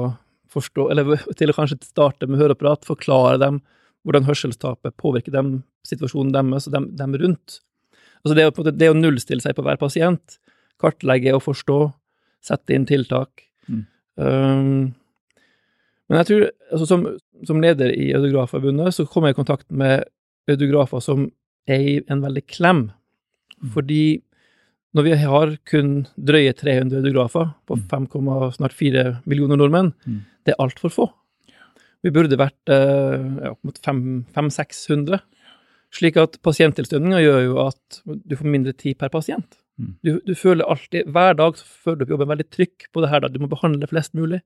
forstå, 0.51 0.89
eller 0.91 1.21
til 1.37 1.51
å 1.51 1.55
kanskje 1.55 1.79
starte 1.85 2.27
med 2.27 2.41
høreapparat, 2.41 2.87
forklare 2.87 3.39
dem 3.41 3.61
hvordan 4.07 4.27
hørselstapet 4.27 4.95
påvirker 4.99 5.33
dem, 5.35 5.59
situasjonen 5.87 6.33
deres 6.33 6.67
og 6.69 6.75
dem, 6.75 6.87
dem 6.97 7.15
rundt. 7.19 7.59
Altså 8.23 8.35
det, 8.35 8.47
å, 8.49 8.71
det 8.71 8.91
å 8.91 8.97
nullstille 8.97 9.43
seg 9.43 9.55
på 9.55 9.65
hver 9.65 9.79
pasient, 9.79 10.39
kartlegge 10.79 11.35
og 11.35 11.43
forstå, 11.45 11.79
sette 12.43 12.75
inn 12.75 12.87
tiltak. 12.87 13.43
Mm. 13.67 13.83
Um, 14.19 14.85
men 16.09 16.21
jeg 16.21 16.29
tror, 16.29 16.45
altså 16.71 16.87
som, 16.89 17.03
som 17.47 17.59
leder 17.63 17.91
i 17.93 18.09
Audiografforbundet, 18.17 18.95
så 18.95 19.05
kom 19.07 19.27
jeg 19.27 19.35
i 19.35 19.39
kontakt 19.39 19.67
med 19.69 20.07
audiografer 20.49 21.03
som 21.03 21.27
er 21.69 21.85
i 21.85 21.95
en 22.09 22.23
veldig 22.23 22.45
klem. 22.49 22.87
Mm. 23.59 23.71
Fordi 23.75 24.01
når 24.97 25.05
vi 25.05 25.15
har 25.21 25.53
kun 25.69 25.89
drøye 26.17 26.53
300 26.57 27.01
audiografer 27.03 27.51
på 27.69 27.77
5,4 27.91 28.57
mm. 28.57 29.19
millioner 29.29 29.59
nordmenn, 29.59 29.91
mm. 30.05 30.21
det 30.47 30.55
er 30.55 30.63
altfor 30.63 30.93
få. 30.93 31.07
Vi 32.05 32.13
burde 32.15 32.39
vært 32.39 32.71
eh, 32.71 33.17
ja, 33.43 33.51
opp 33.53 33.67
mot 33.67 33.79
500-600. 33.85 35.19
Slik 35.95 36.19
at 36.21 36.37
pasienttilstrømninga 36.45 37.19
gjør 37.21 37.41
jo 37.43 37.57
at 37.65 37.99
du 38.05 38.37
får 38.37 38.49
mindre 38.49 38.73
tid 38.77 38.97
per 39.01 39.11
pasient. 39.13 39.59
Mm. 39.79 39.91
Du, 40.05 40.11
du, 40.25 40.33
føler 40.37 40.67
alltid, 40.67 41.09
Hver 41.13 41.37
dag 41.39 41.57
så 41.59 41.67
føler 41.85 42.01
du 42.01 42.07
på 42.07 42.15
jobben 42.15 42.31
veldig 42.33 42.47
trykk 42.51 42.89
på 42.93 43.03
det 43.03 43.11
her, 43.11 43.23
da. 43.23 43.31
du 43.31 43.39
må 43.43 43.51
behandle 43.51 43.89
flest 43.89 44.15
mulig. 44.17 44.41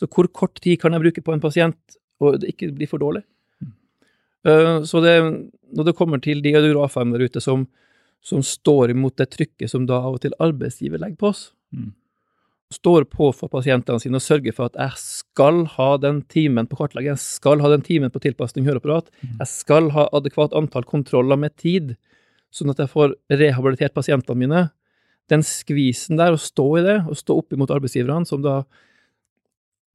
Så 0.00 0.08
hvor 0.12 0.28
kort 0.28 0.60
tid 0.60 0.80
kan 0.82 0.92
jeg 0.92 1.04
bruke 1.06 1.24
på 1.24 1.34
en 1.34 1.42
pasient, 1.42 1.98
og 2.20 2.40
det 2.42 2.52
ikke 2.52 2.72
blir 2.76 2.90
for 2.90 3.02
dårlig? 3.02 3.24
Uh, 4.46 4.84
så 4.86 5.00
det, 5.02 5.16
når 5.74 5.88
det 5.88 5.96
kommer 5.98 6.20
til 6.22 6.42
de 6.44 6.54
audiografene 6.54 7.16
der 7.16 7.26
ute 7.26 7.42
som, 7.42 7.64
som, 8.24 8.42
står 8.42 8.92
imot 8.94 9.16
det 9.18 9.30
trykket 9.34 9.70
som 9.70 9.86
da 9.86 10.00
av 10.02 10.16
og 10.16 10.24
til 10.24 10.34
arbeidsgiver 10.42 11.02
legger 11.02 11.20
på 11.20 11.32
oss, 11.34 11.48
mm 11.74 11.92
står 12.74 13.04
på 13.10 13.30
for 13.34 13.50
pasientene 13.50 14.00
sine 14.02 14.18
og 14.18 14.24
sørger 14.24 14.54
for 14.54 14.70
at 14.70 14.78
jeg 14.80 14.98
skal 14.98 15.62
ha 15.76 15.90
den 16.02 16.22
timen 16.32 16.66
på 16.66 16.78
kartlegging, 16.80 17.14
jeg 17.14 17.22
skal 17.22 17.62
ha 17.62 17.70
den 17.70 17.84
timen 17.86 18.10
på 18.10 18.22
tilpasning 18.22 18.66
høreapparat, 18.66 19.10
mm. 19.20 19.36
jeg 19.38 19.50
skal 19.52 19.92
ha 19.94 20.08
adekvat 20.16 20.56
antall 20.56 20.86
kontroller 20.88 21.38
med 21.38 21.54
tid, 21.60 21.94
sånn 22.50 22.72
at 22.72 22.82
jeg 22.82 22.90
får 22.90 23.14
rehabilitert 23.30 23.94
pasientene 23.94 24.40
mine. 24.40 24.64
Den 25.30 25.44
skvisen 25.46 26.18
der, 26.18 26.34
å 26.34 26.40
stå 26.40 26.66
i 26.80 26.84
det, 26.86 26.98
og 27.06 27.18
stå 27.18 27.38
opp 27.38 27.54
imot 27.54 27.70
arbeidsgiverne, 27.74 28.26
som 28.26 28.42
da 28.42 28.60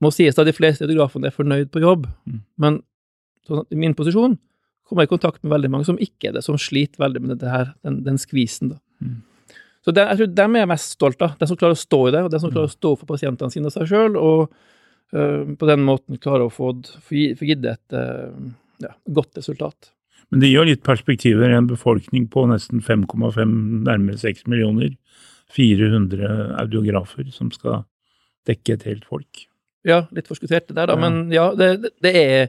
må 0.02 0.12
sies 0.14 0.40
at 0.40 0.48
de 0.48 0.56
fleste 0.56 0.88
audiografene 0.88 1.30
er 1.30 1.36
fornøyd 1.36 1.72
på 1.74 1.84
jobb, 1.84 2.08
mm. 2.28 2.40
men 2.64 2.80
sånn 3.48 3.68
i 3.74 3.80
min 3.84 3.98
posisjon 3.98 4.38
kommer 4.92 5.08
i 5.08 5.12
kontakt 5.12 5.42
med 5.42 5.54
veldig 5.56 5.72
mange 5.72 5.88
som 5.88 6.00
ikke 6.04 6.30
er 6.30 6.38
det, 6.38 6.44
som 6.46 6.60
sliter 6.60 7.02
veldig 7.02 7.24
med 7.24 7.40
det 7.42 7.52
her, 7.52 7.72
den, 7.88 8.02
den 8.06 8.20
skvisen, 8.22 8.76
da. 8.76 8.82
Mm. 9.02 9.22
Så 9.82 9.94
det, 9.98 10.04
jeg 10.12 10.20
tror 10.20 10.34
dem 10.38 10.56
er 10.56 10.62
jeg 10.62 10.70
mest 10.70 10.94
stolt 10.94 11.24
av. 11.26 11.32
Den 11.40 11.50
som 11.50 11.58
klarer 11.58 11.74
å 11.74 11.82
stå 11.82 12.02
i 12.06 12.12
det, 12.14 12.20
og 12.22 12.34
den 12.34 12.42
som 12.44 12.52
klarer 12.52 12.70
å 12.70 12.76
stå 12.76 12.92
for 13.00 13.10
pasientene 13.10 13.54
sine 13.54 13.72
og 13.72 13.74
seg 13.74 13.88
sjøl, 13.90 14.18
og 14.20 14.52
uh, 15.16 15.56
på 15.58 15.70
den 15.70 15.82
måten 15.88 16.20
klarer 16.22 16.46
å 16.46 16.54
få, 16.54 16.76
få 17.08 17.48
gitt 17.50 17.66
et 17.66 17.98
uh, 17.98 18.30
ja, 18.84 18.94
godt 19.10 19.42
resultat. 19.42 19.90
Men 20.30 20.44
det 20.44 20.52
gir 20.52 20.70
litt 20.70 20.84
perspektiver. 20.86 21.50
En 21.50 21.70
befolkning 21.72 22.28
på 22.32 22.46
nesten 22.52 22.84
5,5, 22.86 23.56
nærmere 23.88 24.22
6 24.22 24.46
millioner. 24.52 24.94
400 25.52 26.28
audiografer 26.62 27.28
som 27.36 27.50
skal 27.52 27.82
dekke 28.48 28.78
et 28.78 28.86
helt 28.88 29.08
folk. 29.10 29.48
Ja, 29.88 30.06
litt 30.16 30.30
forskuttert 30.30 30.70
det 30.70 30.78
der, 30.78 30.88
da. 30.88 30.96
Ja. 30.96 31.02
Men 31.02 31.34
ja, 31.34 31.50
det, 31.58 31.92
det, 32.04 32.14
er 32.16 32.48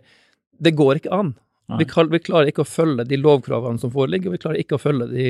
Det 0.62 0.75
går 0.78 1.00
ikke 1.00 1.16
an. 1.16 1.32
Vi, 1.71 1.85
vi, 1.85 2.21
klarer 2.21 2.50
ikke 2.50 2.64
å 2.64 2.69
følge 2.69 3.07
de 3.09 3.19
lovkravene 3.21 3.81
som 3.81 3.92
foreligger, 3.92 4.28
og 4.31 4.37
vi 4.37 4.42
klarer 4.42 4.61
ikke 4.61 4.76
å 4.76 4.83
følge 4.83 5.09
de 5.12 5.28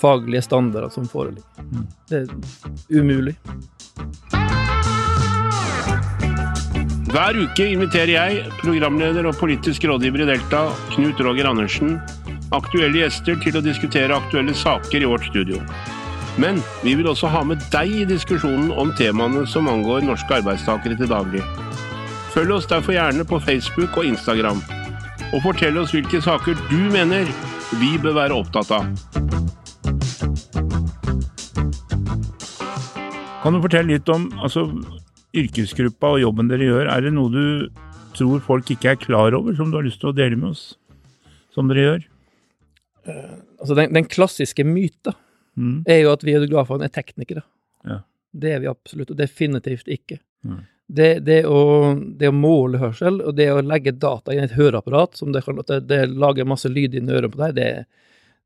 faglige 0.00 0.44
standarder 0.44 0.92
som 0.92 1.08
foreligger. 1.08 1.64
Mm. 1.64 1.86
Det 2.10 2.20
er 2.20 3.00
umulig. 3.00 3.36
Hver 7.14 7.36
uke 7.38 7.66
inviterer 7.70 8.10
jeg, 8.10 8.46
programleder 8.58 9.26
og 9.30 9.36
politisk 9.38 9.84
rådgiver 9.86 10.24
i 10.24 10.30
Delta, 10.32 10.64
Knut 10.96 11.20
Roger 11.22 11.46
Andersen, 11.46 11.98
aktuelle 12.54 13.04
gjester 13.04 13.38
til 13.42 13.58
å 13.58 13.62
diskutere 13.62 14.16
aktuelle 14.16 14.54
saker 14.58 15.04
i 15.04 15.10
vårt 15.10 15.28
studio. 15.30 15.60
Men 16.42 16.58
vi 16.82 16.96
vil 16.98 17.06
også 17.06 17.30
ha 17.30 17.44
med 17.46 17.62
deg 17.70 17.92
i 18.00 18.06
diskusjonen 18.10 18.72
om 18.74 18.90
temaene 18.98 19.44
som 19.46 19.70
angår 19.70 20.02
norske 20.02 20.40
arbeidstakere 20.40 20.98
til 20.98 21.10
daglig. 21.10 21.42
Følg 22.34 22.56
oss 22.56 22.66
derfor 22.66 22.96
gjerne 22.96 23.22
på 23.30 23.38
Facebook 23.46 23.94
og 24.00 24.08
Instagram, 24.10 24.58
og 25.32 25.40
fortell 25.44 25.78
oss 25.80 25.94
hvilke 25.94 26.20
saker 26.24 26.58
du 26.68 26.80
mener 26.92 27.28
vi 27.80 27.94
bør 28.02 28.16
være 28.18 28.36
opptatt 28.36 28.70
av. 28.74 28.88
Kan 33.44 33.56
du 33.56 33.60
fortelle 33.60 33.92
litt 33.92 34.08
om 34.12 34.30
altså, 34.40 34.66
yrkesgruppa 35.36 36.14
og 36.14 36.22
jobben 36.22 36.48
dere 36.48 36.68
gjør? 36.68 36.88
Er 36.88 37.04
det 37.04 37.12
noe 37.16 37.32
du 37.32 37.44
tror 38.16 38.40
folk 38.44 38.70
ikke 38.72 38.94
er 38.94 39.00
klar 39.00 39.36
over, 39.36 39.56
som 39.58 39.72
du 39.72 39.76
har 39.76 39.86
lyst 39.86 40.00
til 40.00 40.12
å 40.12 40.16
dele 40.16 40.38
med 40.40 40.54
oss? 40.54 40.64
Som 41.54 41.68
dere 41.68 41.84
gjør? 41.84 42.06
Uh, 43.04 43.34
altså, 43.60 43.76
den, 43.76 43.92
den 43.96 44.08
klassiske 44.08 44.64
myta 44.64 45.12
mm. 45.60 45.82
er 45.84 46.04
jo 46.04 46.12
at 46.14 46.24
vi 46.24 46.36
audiografene 46.38 46.88
er 46.88 46.94
teknikere. 46.94 47.44
Ja. 47.84 48.00
Det 48.32 48.54
er 48.54 48.62
vi 48.64 48.70
absolutt, 48.70 49.12
og 49.12 49.20
definitivt 49.20 49.90
ikke. 49.92 50.22
Mm. 50.46 50.62
Det, 50.86 51.24
det, 51.24 51.38
å, 51.48 51.94
det, 51.96 52.28
å, 52.28 52.36
måle 52.36 52.78
hørsel, 52.82 53.22
og 53.24 53.38
det 53.38 53.46
å 53.50 53.62
legge 53.64 53.94
data 53.96 54.34
i 54.34 54.40
et 54.42 54.52
høreapparat, 54.52 55.16
som 55.16 55.32
det, 55.32 55.40
det, 55.68 55.78
det 55.88 56.00
lager 56.12 56.48
masse 56.48 56.68
lyd 56.68 56.94
i 56.94 57.00
ørene 57.00 57.30
på 57.32 57.40
deg, 57.40 57.54
det, 57.56 57.68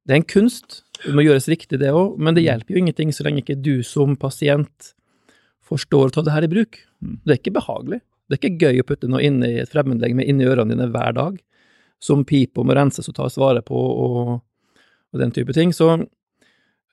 det 0.07 0.14
er 0.14 0.21
en 0.21 0.28
kunst. 0.28 0.83
Det 1.02 1.14
må 1.14 1.25
gjøres 1.26 1.49
riktig, 1.50 1.80
det 1.83 1.90
òg, 1.90 2.14
men 2.18 2.37
det 2.37 2.45
mm. 2.45 2.47
hjelper 2.47 2.75
jo 2.75 2.83
ingenting 2.85 3.11
så 3.14 3.26
lenge 3.26 3.42
ikke 3.42 3.59
du 3.59 3.83
som 3.87 4.14
pasient 4.18 4.92
forstår 5.68 6.09
å 6.09 6.14
ta 6.14 6.25
det 6.25 6.37
her 6.37 6.47
i 6.47 6.52
bruk. 6.52 6.78
Mm. 7.02 7.18
Det 7.25 7.35
er 7.35 7.40
ikke 7.42 7.57
behagelig. 7.59 8.00
Det 8.28 8.37
er 8.37 8.42
ikke 8.42 8.68
gøy 8.68 8.83
å 8.83 8.87
putte 8.88 9.11
noe 9.11 9.25
inn 9.25 9.42
i 9.45 9.54
et 9.62 9.73
fremmedlegeme 9.73 10.25
i 10.25 10.47
ørene 10.47 10.75
dine 10.75 10.88
hver 10.95 11.14
dag, 11.16 11.38
som 12.02 12.25
piper 12.28 12.62
og 12.62 12.71
må 12.71 12.76
renses 12.78 13.11
og 13.11 13.16
tas 13.18 13.38
vare 13.40 13.64
på 13.66 13.78
og, 13.78 14.33
og 15.12 15.23
den 15.23 15.35
type 15.35 15.54
ting. 15.57 15.75
Så 15.75 15.90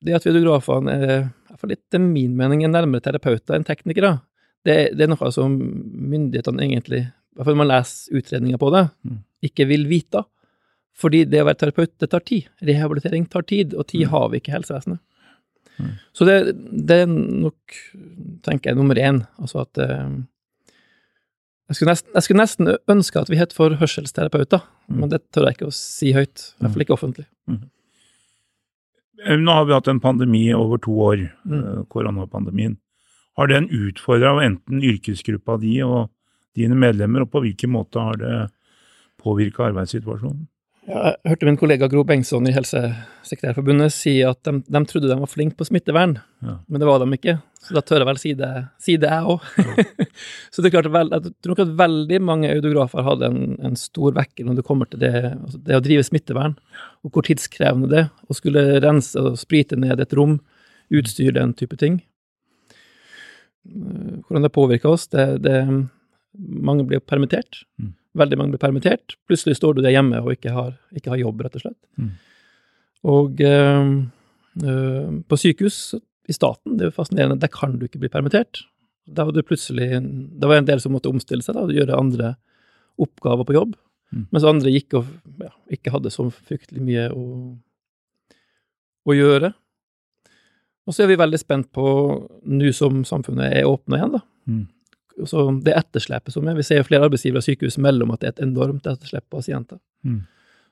det 0.05 0.15
at 0.17 0.27
videografene 0.27 0.95
er, 0.95 1.25
i 1.27 1.51
hvert 1.51 1.61
fall 1.61 1.75
etter 1.75 2.01
min 2.01 2.35
mening, 2.37 2.63
er 2.63 2.73
nærmere 2.73 3.03
terapeuter 3.03 3.57
enn 3.57 3.67
teknikere, 3.67 4.17
det, 4.65 4.77
det, 4.97 5.05
er 5.05 5.11
noe 5.11 5.31
som 5.33 5.55
myndighetene 5.55 6.65
egentlig, 6.65 7.03
i 7.05 7.37
hvert 7.37 7.49
fall 7.49 7.59
man 7.59 7.69
leser 7.69 8.19
utredninger 8.19 8.61
på 8.61 8.71
det, 8.73 8.85
mm. 9.05 9.19
ikke 9.49 9.67
vil 9.69 9.85
vite. 9.89 10.23
Fordi 10.95 11.25
det 11.27 11.41
å 11.43 11.47
være 11.49 11.59
terapeut, 11.59 11.91
det 11.99 12.07
tar 12.11 12.23
tid. 12.23 12.47
Rehabilitering 12.63 13.25
tar 13.31 13.43
tid, 13.47 13.75
og 13.75 13.89
tid 13.91 14.05
mm. 14.05 14.11
har 14.13 14.29
vi 14.31 14.39
ikke 14.39 14.53
i 14.53 14.55
helsevesenet. 14.55 15.01
Mm. 15.75 15.91
Så 16.15 16.27
det, 16.27 16.37
det, 16.71 17.01
er 17.03 17.11
nok, 17.11 17.79
tenker 18.47 18.71
jeg, 18.71 18.79
nummer 18.79 18.99
én. 18.99 19.19
Altså 19.41 19.65
at 19.65 19.81
eh, 19.83 20.15
jeg, 21.67 21.77
skulle 21.77 21.91
nesten, 21.91 22.13
jeg, 22.15 22.27
skulle 22.27 22.41
nesten, 22.45 22.71
ønske 22.95 23.21
at 23.21 23.31
vi 23.31 23.41
het 23.41 23.55
for 23.55 23.75
hørselsterapeuter, 23.81 24.63
mm. 24.87 24.99
men 25.01 25.11
det 25.11 25.25
tør 25.35 25.49
jeg 25.49 25.59
ikke 25.59 25.71
å 25.71 25.75
si 25.75 26.15
høyt. 26.15 26.47
I 26.55 26.63
hvert 26.63 26.77
fall 26.77 26.87
ikke 26.87 26.95
offentlig. 26.95 27.27
Mm. 27.51 27.61
Eh, 29.25 29.37
nå 29.41 29.59
har 29.59 29.67
vi 29.67 29.75
hatt 29.75 29.91
en 29.91 30.01
pandemi 30.03 30.47
over 30.55 30.81
to 30.81 30.95
år, 31.09 31.27
mm. 31.43 31.59
Eh, 31.59 31.83
koronapandemien. 31.91 32.79
Har 33.35 33.51
den 33.51 33.69
utfordra 33.69 34.37
enten 34.45 34.83
yrkesgruppa 34.83 35.57
di 35.59 35.77
og 35.83 36.09
dine 36.55 36.77
medlemmer, 36.79 37.25
og 37.25 37.33
på 37.33 37.43
hvilken 37.43 37.73
måte 37.73 37.99
har 37.99 38.19
det 38.21 38.35
påvirka 39.21 39.67
arbeidssituasjonen? 39.69 40.45
Jeg 40.85 41.15
hørte 41.25 41.47
min 41.47 41.57
kollega 41.57 41.87
Gro 41.89 42.03
Bengtsson 42.05 42.45
i 42.45 42.53
Helsesekretærforbundet 42.53 43.89
si 43.93 44.19
at 44.21 44.37
de, 44.45 44.59
de 44.69 44.81
trodde 44.85 45.09
de 45.09 45.17
var 45.17 45.31
flinke 45.31 45.57
på 45.57 45.65
smittevern, 45.65 46.19
ja. 46.45 46.59
men 46.69 46.81
det 46.81 46.87
var 46.87 47.01
de 47.01 47.07
ikke. 47.17 47.39
Så 47.65 47.73
da 47.73 47.81
tør 47.81 48.03
jeg 48.03 48.09
vel 48.11 48.19
si 48.21 48.33
det, 48.37 48.51
si 48.85 48.97
det 49.01 49.09
jeg 49.09 49.33
òg. 49.33 49.47
Ja. 49.57 49.85
så 50.53 50.61
det 50.61 50.69
er 50.69 50.75
klart, 50.75 50.91
vel, 50.93 51.09
jeg 51.15 51.33
tror 51.41 51.55
nok 51.55 51.63
at 51.65 51.75
veldig 51.81 52.19
mange 52.29 52.51
audiografer 52.53 53.07
hadde 53.07 53.31
en, 53.33 53.55
en 53.65 53.79
stor 53.81 54.13
vekker 54.15 54.45
når 54.45 54.59
det 54.59 54.67
kommer 54.67 54.91
til 54.91 55.01
det, 55.01 55.13
altså 55.33 55.63
det, 55.65 55.79
å 55.79 55.85
drive 55.89 56.05
smittevern, 56.05 56.53
og 57.01 57.17
hvor 57.17 57.25
tidskrevende 57.25 57.89
det 57.89 58.03
er 58.05 58.11
å 58.29 58.37
skulle 58.37 58.67
rense 58.85 59.25
og 59.25 59.41
sprite 59.41 59.79
ned 59.81 60.05
et 60.05 60.13
rom, 60.15 60.37
utstyr, 60.93 61.33
den 61.33 61.57
type 61.57 61.81
ting. 61.81 61.97
Hvordan 63.65 64.45
det 64.45 64.53
påvirker 64.53 64.91
oss, 64.93 65.07
det, 65.13 65.25
det 65.45 65.59
Mange 66.35 66.83
blir 66.83 66.99
permittert. 66.99 67.61
Mm. 67.79 67.93
Veldig 68.19 68.37
mange 68.39 68.51
blir 68.55 68.59
permittert. 68.59 69.15
Plutselig 69.27 69.55
står 69.55 69.77
du 69.77 69.81
der 69.85 69.93
hjemme 69.95 70.19
og 70.19 70.33
ikke 70.33 70.51
har, 70.51 70.73
ikke 70.95 71.13
har 71.13 71.21
jobb, 71.21 71.45
rett 71.45 71.55
og 71.55 71.63
slett. 71.63 71.79
Mm. 71.95 72.09
Og 73.15 73.39
øh, 73.39 73.91
øh, 74.63 75.13
på 75.23 75.39
sykehus 75.39 75.95
i 76.27 76.35
staten, 76.35 76.75
det 76.75 76.83
er 76.83 76.91
jo 76.91 76.97
fascinerende, 76.97 77.39
der 77.39 77.51
kan 77.53 77.77
du 77.79 77.85
ikke 77.87 78.01
bli 78.01 78.11
permittert. 78.11 78.65
Der 79.05 79.27
var 79.27 79.31
det 79.31 79.45
plutselig 79.45 80.01
Det 80.01 80.49
var 80.49 80.57
en 80.57 80.67
del 80.67 80.81
som 80.81 80.95
måtte 80.95 81.11
omstille 81.11 81.45
seg 81.45 81.55
da, 81.55 81.63
og 81.67 81.75
gjøre 81.75 81.99
andre 81.99 82.35
oppgaver 82.99 83.45
på 83.47 83.55
jobb. 83.55 83.75
Mm. 84.11 84.27
Mens 84.31 84.47
andre 84.47 84.71
gikk 84.73 84.95
og 84.99 85.11
ja, 85.43 85.51
ikke 85.71 85.93
hadde 85.93 86.13
så 86.13 86.27
fryktelig 86.31 86.83
mye 86.83 87.09
å, 87.13 87.25
å 89.05 89.15
gjøre. 89.15 89.53
Og 90.85 90.93
så 90.93 91.03
er 91.03 91.09
vi 91.09 91.17
veldig 91.19 91.39
spent 91.41 91.71
på, 91.73 91.85
nå 92.45 92.71
som 92.77 93.03
samfunnet 93.07 93.57
er 93.61 93.69
åpna 93.69 93.99
igjen, 93.99 94.17
da. 94.19 94.21
Mm. 94.45 94.63
Så 95.25 95.45
det 95.63 95.73
etterslepet 95.79 96.33
som 96.33 96.47
er, 96.47 96.57
Vi 96.59 96.63
ser 96.67 96.83
flere 96.83 97.07
arbeidsgivere 97.07 97.39
og 97.39 97.45
sykehus 97.45 97.77
mellom 97.81 98.11
at 98.11 98.21
det 98.21 98.27
er 98.27 98.33
et 98.35 98.45
enormt 98.49 98.87
etterslep 98.89 99.23
på 99.29 99.39
pasienter. 99.39 99.79
Mm. 100.03 100.25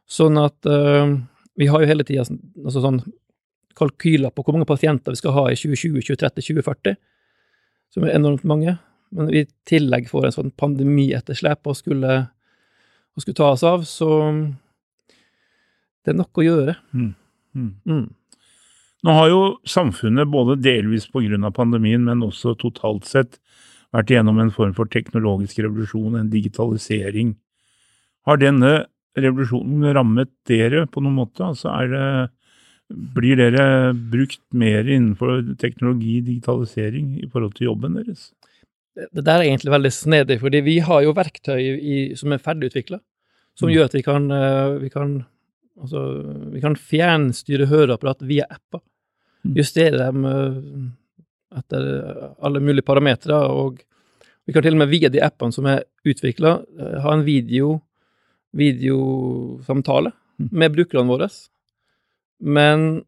Sånn 0.09 0.37
at 0.37 0.67
uh, 0.67 1.15
vi 1.55 1.69
har 1.71 1.81
jo 1.81 1.87
hele 1.87 2.03
tida 2.03 2.25
altså 2.27 2.83
sånn 2.83 2.99
kalkyler 3.77 4.33
på 4.33 4.43
hvor 4.43 4.53
mange 4.53 4.69
pasienter 4.69 5.15
vi 5.15 5.21
skal 5.21 5.33
ha 5.37 5.45
i 5.49 5.57
2020, 5.57 6.03
2030, 6.03 6.45
2040, 6.49 6.97
som 7.95 8.05
er 8.05 8.17
enormt 8.17 8.43
mange. 8.45 8.75
Men 9.13 9.31
vi 9.31 9.43
i 9.43 9.49
tillegg 9.69 10.09
får 10.11 10.27
en 10.27 10.35
sånn 10.35 10.53
pandemietterslep 10.59 11.69
og 11.69 11.77
skulle, 11.77 12.13
og 13.13 13.23
skulle 13.23 13.39
ta 13.39 13.51
oss 13.53 13.63
av, 13.65 13.85
så 13.89 14.09
det 16.03 16.13
er 16.13 16.19
nok 16.19 16.41
å 16.41 16.45
gjøre. 16.45 16.75
Mm. 16.93 17.11
Mm. 17.53 18.05
Nå 19.03 19.13
har 19.17 19.29
jo 19.31 19.41
samfunnet 19.67 20.29
både 20.31 20.61
delvis 20.63 21.09
pga. 21.11 21.51
pandemien, 21.51 22.03
men 22.03 22.23
også 22.23 22.55
totalt 22.55 23.05
sett 23.05 23.39
vært 23.93 24.09
igjennom 24.09 24.39
en 24.39 24.51
form 24.51 24.73
for 24.73 24.85
teknologisk 24.85 25.59
revolusjon, 25.59 26.15
en 26.17 26.29
digitalisering. 26.29 27.35
Har 28.25 28.37
denne 28.37 28.85
revolusjonen 29.19 29.93
rammet 29.93 30.31
dere 30.47 30.87
på 30.87 31.03
noen 31.03 31.19
måte? 31.19 31.43
Altså 31.43 31.69
er 31.69 31.91
det, 31.91 32.29
blir 33.13 33.37
dere 33.37 33.93
brukt 33.93 34.41
mer 34.53 34.87
innenfor 34.87 35.43
teknologi, 35.59 36.21
digitalisering, 36.23 37.19
i 37.23 37.27
forhold 37.27 37.53
til 37.57 37.69
jobben 37.71 37.99
deres? 37.99 38.31
Det, 38.95 39.23
der 39.25 39.35
er 39.35 39.47
egentlig 39.49 39.73
veldig 39.73 39.91
snedig, 39.91 40.39
fordi 40.39 40.61
vi 40.63 40.79
har 40.79 41.03
jo 41.03 41.13
verktøy 41.17 41.59
i, 41.59 41.97
som 42.15 42.31
er 42.31 42.41
ferdigutvikla, 42.41 42.99
som 43.57 43.69
Mm. 43.69 43.73
gjør 43.75 43.85
at 43.85 43.93
vi 43.93 44.01
kan, 44.01 44.31
øh, 44.31 44.81
vi 44.81 44.89
kan 44.89 45.25
Altså, 45.73 45.99
vi 46.53 46.61
kan 46.61 46.75
fjernstyre 46.75 47.65
høreapparat 47.65 48.21
via 48.21 48.45
apper. 48.45 48.79
Mm. 49.43 49.55
Justere 49.59 49.97
dem 49.99 50.25
øh, 50.25 50.59
etter 51.59 51.87
alle 52.43 52.59
mulige 52.63 52.85
parametere, 52.87 53.35
og 53.51 53.81
vi 54.47 54.53
kan 54.53 54.63
til 54.63 54.73
og 54.73 54.81
med 54.83 54.91
via 54.91 55.09
de 55.09 55.21
appene 55.23 55.53
som 55.53 55.65
er 55.69 55.83
utvikla, 56.07 56.57
ha 57.03 57.13
en 57.13 57.25
video, 57.25 57.79
videosamtale 58.53 60.11
Mm. 60.39 60.49
med 60.51 60.71
brukerne 60.73 61.07
våre. 61.07 61.27
Men 62.41 63.03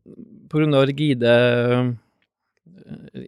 av 0.75 0.85
rigide 0.85 1.31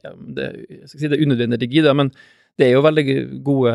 ja, 0.03 0.11
det, 0.35 0.45
Jeg 0.69 0.89
skal 0.89 0.99
si 0.99 1.07
det 1.07 1.17
er 1.17 1.25
unødvendig 1.25 1.59
rigide, 1.61 1.93
men 1.97 2.11
det 2.59 2.67
er 2.67 2.73
jo 2.75 2.83
veldig 2.85 3.43
gode 3.43 3.73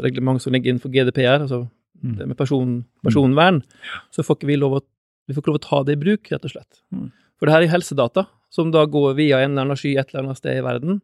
reglement 0.00 0.40
som 0.40 0.52
ligger 0.52 0.70
innenfor 0.72 0.88
GDPR, 0.90 1.42
altså 1.44 1.68
Mm. 2.02 2.16
det 2.16 2.28
med 2.28 2.36
person, 2.36 2.84
personvern, 3.04 3.62
så 4.10 4.22
får 4.24 4.36
ikke 4.38 4.46
vi 4.46 4.56
lov 4.56 4.72
å 4.72 4.80
vi 5.28 5.34
får 5.34 5.42
ikke 5.42 5.50
lov 5.52 5.58
å 5.60 5.68
ta 5.68 5.82
det 5.84 5.92
i 5.92 6.00
bruk, 6.00 6.30
rett 6.32 6.44
og 6.44 6.50
slett. 6.50 6.80
Mm. 6.90 7.12
For 7.38 7.46
det 7.46 7.52
her 7.52 7.62
er 7.62 7.68
helsedata, 7.76 8.26
som 8.50 8.72
da 8.74 8.84
går 8.90 9.14
via 9.18 9.40
en 9.40 9.52
eller 9.52 9.68
annen 9.68 9.78
sky 9.78 9.94
et 9.96 10.10
eller 10.10 10.24
annet 10.26 10.40
sted 10.40 10.58
i 10.58 10.64
verden. 10.66 11.00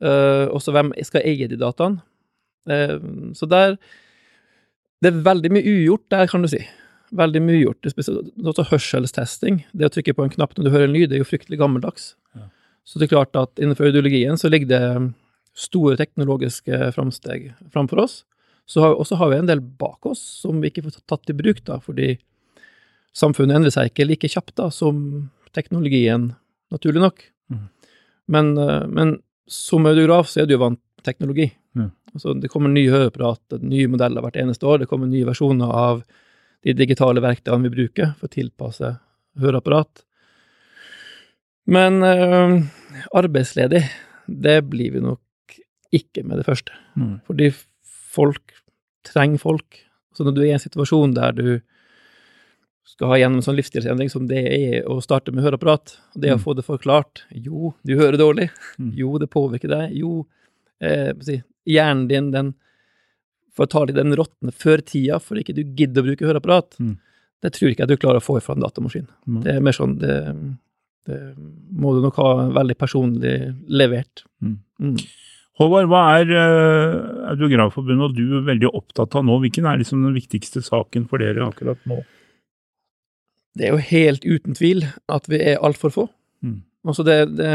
Uh, 0.00 0.46
også 0.54 0.72
hvem 0.72 0.94
skal 1.04 1.26
eie 1.28 1.48
de 1.50 1.58
dataene? 1.60 2.00
Uh, 2.70 3.32
så 3.36 3.48
der 3.48 3.76
Det 5.00 5.08
er 5.08 5.24
veldig 5.24 5.50
mye 5.52 5.64
ugjort 5.64 6.06
der, 6.12 6.26
kan 6.28 6.42
du 6.44 6.48
si. 6.52 6.60
Veldig 7.16 7.40
mye 7.40 7.62
ugjort. 7.62 7.86
Også 7.88 8.66
hørselstesting. 8.68 9.62
Det 9.72 9.88
å 9.88 9.92
trykke 9.94 10.12
på 10.12 10.26
en 10.26 10.32
knapp 10.34 10.52
når 10.56 10.66
du 10.66 10.70
hører 10.74 10.88
en 10.90 10.92
lyd, 10.92 11.08
det 11.08 11.16
er 11.16 11.22
jo 11.22 11.30
fryktelig 11.30 11.56
gammeldags. 11.58 12.10
Ja. 12.36 12.50
Så 12.84 13.00
det 13.00 13.08
er 13.08 13.14
klart 13.14 13.38
at 13.38 13.56
innenfor 13.56 13.88
audiologien 13.88 14.36
så 14.36 14.50
ligger 14.52 14.68
det 14.68 14.82
store 15.56 15.96
teknologiske 15.96 16.92
framsteg 16.94 17.50
framfor 17.72 18.04
oss. 18.04 18.20
Så 18.68 18.84
har, 18.84 18.94
og 18.94 19.08
så 19.08 19.16
har 19.18 19.32
vi 19.32 19.40
en 19.40 19.48
del 19.48 19.60
bak 19.60 20.06
oss 20.06 20.20
som 20.42 20.60
vi 20.62 20.70
ikke 20.70 20.84
får 20.86 21.00
tatt 21.10 21.32
i 21.32 21.36
bruk, 21.36 21.64
da, 21.66 21.80
fordi 21.82 22.12
samfunnet 23.16 23.56
endrer 23.56 23.74
seg 23.74 23.90
ikke 23.90 24.06
like 24.06 24.30
kjapt 24.30 24.54
da, 24.60 24.68
som 24.70 25.30
teknologien, 25.56 26.30
naturlig 26.74 27.02
nok. 27.02 27.22
Mm. 27.52 27.66
Men, 28.30 28.52
eh, 28.58 28.86
men 28.86 29.16
som 29.50 29.86
audiograf 29.86 30.30
så 30.30 30.42
er 30.42 30.48
du 30.48 30.54
jo 30.54 30.64
vant 30.64 30.82
teknologi. 31.06 31.48
Mm. 31.76 31.90
Altså, 32.14 32.34
det 32.34 32.50
kommer 32.52 32.72
nye 32.72 32.90
høreapparat, 32.92 33.60
nye 33.62 33.88
modeller 33.90 34.24
hvert 34.24 34.38
eneste 34.40 34.66
år. 34.66 34.82
Det 34.82 34.90
kommer 34.90 35.10
nye 35.10 35.28
versjoner 35.28 35.70
av 35.70 36.04
de 36.66 36.74
digitale 36.76 37.22
verktøyene 37.24 37.68
vi 37.68 37.74
bruker 37.74 38.14
for 38.18 38.28
å 38.28 38.34
tilpasse 38.34 38.92
høreapparat. 39.40 40.04
Men 41.70 42.02
øh, 42.04 42.56
arbeidsledig, 43.16 43.84
det 44.26 44.56
blir 44.70 44.94
vi 44.96 45.02
nok 45.04 45.58
ikke 45.94 46.24
med 46.26 46.40
det 46.40 46.46
første. 46.46 46.74
Mm. 46.98 47.20
Fordi 47.26 47.50
folk 48.14 48.54
trenger 49.06 49.42
folk. 49.42 49.80
Så 50.14 50.26
når 50.26 50.36
du 50.36 50.42
er 50.42 50.50
i 50.50 50.56
en 50.56 50.62
situasjon 50.62 51.14
der 51.16 51.34
du 51.36 51.46
skal 52.94 53.12
ha 53.12 53.18
gjennom 53.20 53.40
en 53.40 53.46
sånn 53.46 53.56
livsstilsendring 53.58 54.10
som 54.12 54.26
det 54.30 54.40
er 54.46 54.88
å 54.90 54.98
starte 55.04 55.32
med 55.34 55.44
høreapparat, 55.46 55.94
og 56.14 56.22
det 56.24 56.32
å 56.34 56.38
Mm. 56.38 56.44
få 56.44 56.56
det 56.56 56.64
forklart 56.66 57.22
Jo, 57.34 57.74
du 57.86 57.96
hører 57.96 58.18
dårlig. 58.18 58.50
Mm. 58.78 58.92
Jo, 58.96 59.18
det 59.18 59.30
påvirker 59.30 59.68
deg. 59.68 59.94
Jo, 59.96 60.26
eh, 60.80 61.12
hjernen 61.66 62.08
din, 62.08 62.30
den 62.30 62.54
å 63.60 63.66
ta 63.68 63.84
litt 63.84 63.96
den 63.96 64.14
råtne 64.16 64.52
før 64.56 64.80
tida, 64.80 65.18
for 65.20 65.36
ikke 65.36 65.54
du 65.54 65.62
gidder 65.64 66.00
å 66.02 66.06
bruke 66.06 66.24
høreapparat. 66.24 66.78
Mm. 66.80 66.94
Det 67.42 67.52
tror 67.52 67.70
ikke 67.70 67.84
jeg 67.84 67.88
du 67.88 67.96
klarer 68.00 68.20
å 68.20 68.24
få 68.24 68.40
fra 68.40 68.54
en 68.54 68.62
datamaskin. 68.62 69.06
Mm. 69.28 69.42
Det 69.44 69.54
er 69.54 69.60
mer 69.60 69.72
sånn 69.76 69.98
det, 70.00 70.14
det 71.06 71.18
må 71.72 71.92
du 71.94 72.00
nok 72.04 72.16
ha 72.16 72.30
veldig 72.56 72.76
personlig 72.80 73.34
levert. 73.68 74.24
Mm. 74.42 74.56
Mm. 74.80 74.96
Håvard, 75.60 75.90
hva 75.92 76.02
er 76.22 76.30
uh, 76.32 77.28
Audiografforbundet 77.34 78.06
og 78.06 78.14
du 78.16 78.38
er 78.38 78.46
veldig 78.48 78.70
opptatt 78.72 79.14
av 79.18 79.26
nå? 79.28 79.36
Hvilken 79.42 79.66
er 79.68 79.76
liksom 79.82 80.06
den 80.06 80.16
viktigste 80.16 80.62
saken 80.64 81.04
for 81.10 81.20
dere 81.20 81.44
akkurat 81.44 81.80
nå? 81.90 82.00
Det 83.58 83.66
er 83.66 83.72
jo 83.74 83.82
helt 83.90 84.24
uten 84.24 84.54
tvil 84.54 84.84
at 85.10 85.26
vi 85.28 85.40
er 85.42 85.58
altfor 85.66 85.90
få. 85.94 86.04
Mm. 86.42 86.60
Altså 86.86 87.02
det, 87.06 87.16
det 87.36 87.48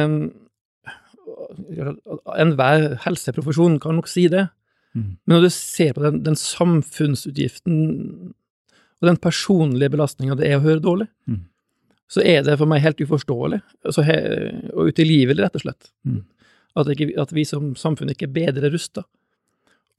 Enhver 2.36 2.96
helseprofesjon 3.06 3.80
kan 3.84 3.96
nok 4.00 4.08
si 4.12 4.28
det. 4.32 4.48
Mm. 4.96 5.16
Men 5.26 5.36
når 5.36 5.46
du 5.48 5.50
ser 5.54 5.94
på 5.96 6.04
den, 6.04 6.22
den 6.26 6.38
samfunnsutgiften 6.40 7.78
og 9.02 9.10
den 9.10 9.20
personlige 9.22 9.92
belastninga 9.94 10.38
det 10.40 10.48
er 10.50 10.60
å 10.60 10.64
høre 10.66 10.84
dårlig, 10.84 11.08
Mm. 11.28 11.42
så 12.08 12.22
er 12.24 12.44
det 12.44 12.58
for 12.58 12.66
meg 12.70 12.82
helt 12.82 13.02
uforståelig, 13.02 13.62
altså 13.86 14.04
he, 14.06 14.16
og 14.74 14.92
utilgivelig, 14.94 15.42
rett 15.44 15.56
og 15.56 15.62
slett, 15.66 15.90
Mm. 16.06 16.24
at, 16.76 16.88
ikke, 16.88 17.20
at 17.20 17.32
vi 17.34 17.44
som 17.44 17.74
samfunn 17.76 18.10
ikke 18.14 18.28
er 18.30 18.36
bedre 18.52 18.72
rusta 18.72 19.04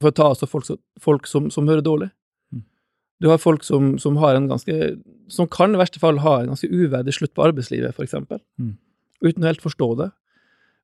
for 0.01 0.11
å 0.11 0.15
ta 0.15 0.29
oss 0.31 0.43
av 0.43 0.49
folk, 0.49 0.67
folk 1.01 1.27
som, 1.27 1.51
som 1.51 1.67
hører 1.69 1.83
dårlig. 1.83 2.11
Du 3.23 3.29
har 3.31 3.41
folk 3.41 3.65
som, 3.65 3.95
som 3.99 4.19
har 4.21 4.37
en 4.37 4.49
ganske 4.51 4.75
Som 5.33 5.49
kan 5.49 5.73
i 5.75 5.79
verste 5.81 5.99
fall 5.99 6.21
ha 6.23 6.37
en 6.41 6.53
ganske 6.53 6.69
uverdig 6.69 7.15
slutt 7.17 7.33
på 7.35 7.43
arbeidslivet, 7.49 7.97
eksempel, 8.05 8.39
Mm. 8.61 8.77
uten 9.25 9.43
å 9.43 9.49
helt 9.49 9.63
forstå 9.65 9.89
det. 9.99 10.11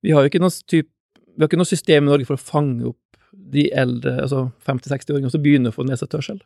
Vi 0.03 0.11
har 0.11 0.23
jo 0.25 0.31
ikke 0.33 0.41
noe, 0.43 0.51
typ, 0.67 0.89
vi 1.15 1.39
har 1.43 1.49
ikke 1.49 1.61
noe 1.61 1.69
system 1.69 2.09
i 2.09 2.11
Norge 2.11 2.27
for 2.27 2.35
å 2.35 2.43
fange 2.43 2.89
opp 2.89 2.99
de 3.33 3.69
eldre, 3.71 4.17
altså 4.21 4.51
50-60-åringer 4.67 5.31
som 5.31 5.43
begynner 5.45 5.71
å 5.71 5.77
få 5.77 5.87
nedsatt 5.87 6.13
hørsel. 6.17 6.41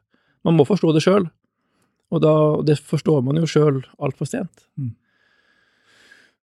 Man 0.44 0.58
må 0.58 0.66
forstå 0.68 0.92
det 0.92 1.02
sjøl, 1.06 1.30
og 2.12 2.20
da, 2.20 2.34
det 2.68 2.76
forstår 2.78 3.24
man 3.24 3.40
jo 3.40 3.48
sjøl 3.48 3.80
altfor 3.98 4.28
sent. 4.28 4.66
Mm. 4.76 4.92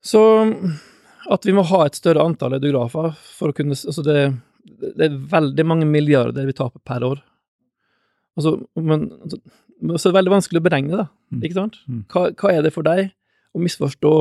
Så 0.03 0.21
at 1.31 1.47
vi 1.47 1.55
må 1.55 1.63
ha 1.71 1.85
et 1.87 1.95
større 1.99 2.25
antall 2.25 2.57
audiografer 2.59 3.15
for 3.39 3.53
å 3.53 3.57
kunne 3.57 3.77
Altså, 3.79 4.03
det, 4.03 4.19
det 4.97 5.07
er 5.07 5.19
veldig 5.33 5.65
mange 5.67 5.89
milliarder 5.89 6.47
vi 6.49 6.57
taper 6.57 6.81
per 6.85 7.05
år. 7.05 7.23
Altså, 8.39 8.55
men 8.79 9.09
altså, 9.19 9.41
så 9.97 10.09
er 10.09 10.13
det 10.13 10.19
veldig 10.19 10.35
vanskelig 10.37 10.63
å 10.63 10.67
beregne, 10.67 11.01
da. 11.01 11.09
Mm. 11.35 11.41
Ikke 11.43 11.59
sant? 11.59 11.81
Mm. 11.89 12.03
Hva, 12.13 12.27
hva 12.39 12.53
er 12.55 12.67
det 12.67 12.75
for 12.75 12.87
deg 12.87 13.09
å 13.55 13.63
misforstå 13.63 14.13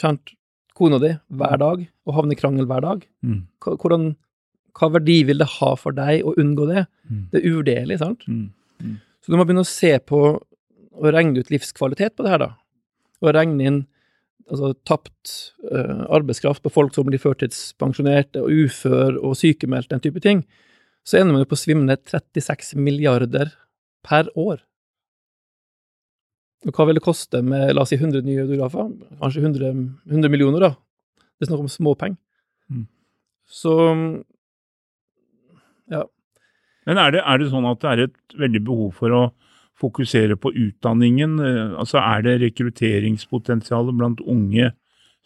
kjent 0.00 0.34
kona 0.76 1.00
di 1.02 1.12
hver 1.40 1.60
dag, 1.60 1.84
og 2.08 2.16
havne 2.16 2.36
i 2.36 2.40
krangel 2.40 2.68
hver 2.68 2.84
dag? 2.84 3.04
Mm. 3.24 3.42
Hva, 3.64 3.76
hvordan, 3.80 4.10
hva 4.78 4.90
verdi 4.96 5.18
vil 5.28 5.42
det 5.42 5.50
ha 5.58 5.70
for 5.80 5.96
deg 5.96 6.26
å 6.26 6.36
unngå 6.40 6.68
det? 6.70 6.84
Mm. 7.08 7.24
Det 7.32 7.40
er 7.40 7.48
uvurderlig, 7.48 8.00
sant? 8.02 8.26
Mm. 8.28 8.98
Så 9.20 9.32
du 9.32 9.36
må 9.36 9.44
begynne 9.44 9.66
å 9.66 9.68
se 9.68 9.92
på 10.04 10.20
og 11.00 11.14
regne 11.14 11.40
ut 11.40 11.52
livskvalitet 11.52 12.16
på 12.16 12.26
det 12.26 12.34
her, 12.34 12.42
da. 12.42 12.50
Og 13.24 13.34
regne 13.36 13.66
inn 13.68 13.78
altså, 14.50 14.72
tapt 14.88 15.54
uh, 15.70 16.06
arbeidskraft 16.12 16.64
på 16.64 16.72
folk 16.72 16.96
som 16.96 17.08
blir 17.08 17.22
førtidspensjonerte 17.22 18.42
og 18.42 18.66
ufør 18.66 19.20
og 19.20 19.36
sykemeldt, 19.40 19.90
den 19.92 20.02
type 20.04 20.22
ting. 20.24 20.44
Så 21.06 21.18
ender 21.18 21.34
man 21.34 21.44
jo 21.44 21.50
på 21.50 21.58
svimlende 21.58 21.96
36 22.08 22.74
milliarder 22.78 23.52
per 24.06 24.28
år. 24.38 24.60
Og 26.68 26.76
hva 26.76 26.86
vil 26.88 26.98
det 26.98 27.04
koste 27.04 27.40
med, 27.44 27.70
la 27.72 27.84
oss 27.86 27.92
si, 27.92 27.96
100 27.96 28.20
nye 28.26 28.44
autografer? 28.44 28.90
Kanskje 29.20 29.44
100, 29.46 29.70
100 30.10 30.32
millioner, 30.32 30.66
da. 30.66 30.74
Det 31.38 31.46
er 31.46 31.50
snakk 31.50 31.64
om 31.64 31.72
småpenger. 31.72 32.20
Mm. 32.68 32.84
Så 33.48 33.76
Men 36.88 36.98
er 36.98 37.12
det, 37.12 37.20
er 37.22 37.38
det 37.38 37.50
sånn 37.52 37.68
at 37.68 37.80
det 37.82 37.90
er 37.90 38.02
et 38.06 38.36
veldig 38.40 38.60
behov 38.66 38.92
for 38.98 39.14
å 39.14 39.22
fokusere 39.80 40.36
på 40.40 40.52
utdanningen? 40.52 41.38
Altså 41.78 42.00
Er 42.00 42.24
det 42.26 42.40
rekrutteringspotensial 42.44 43.92
blant 43.96 44.20
unge 44.20 44.72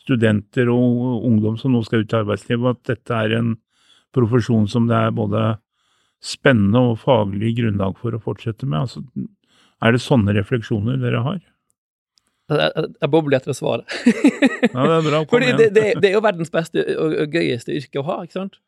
studenter 0.04 0.68
og 0.70 1.24
ungdom 1.24 1.56
som 1.58 1.72
nå 1.72 1.82
skal 1.86 2.04
ut 2.04 2.12
i 2.12 2.18
arbeidslivet, 2.20 2.76
at 2.76 2.90
dette 2.92 3.20
er 3.26 3.36
en 3.38 3.54
profesjon 4.14 4.66
som 4.70 4.86
det 4.90 4.98
er 4.98 5.14
både 5.16 5.44
spennende 6.24 6.80
og 6.90 7.00
faglig 7.02 7.54
grunnlag 7.58 7.98
for 8.00 8.16
å 8.16 8.22
fortsette 8.22 8.68
med? 8.68 8.86
Altså, 8.86 9.02
er 9.84 9.94
det 9.94 10.02
sånne 10.04 10.34
refleksjoner 10.36 11.00
dere 11.02 11.22
har? 11.24 11.42
Jeg, 12.52 12.72
jeg, 12.76 13.08
bobler 13.08 13.38
etter 13.38 13.54
å 13.54 13.56
svare. 13.56 13.84
Ja, 14.04 14.84
det 14.84 14.96
er 14.98 15.06
bra. 15.06 15.20
Kom 15.28 15.44
igjen. 15.44 15.58
det, 15.60 15.70
det, 15.76 15.84
det 16.02 16.10
er 16.10 16.18
jo 16.18 16.24
verdens 16.24 16.52
beste 16.52 16.82
og, 16.92 17.14
og 17.24 17.36
gøyeste 17.36 17.72
yrke 17.76 18.02
å 18.02 18.06
ha, 18.08 18.18
ikke 18.24 18.36
sant? 18.36 18.58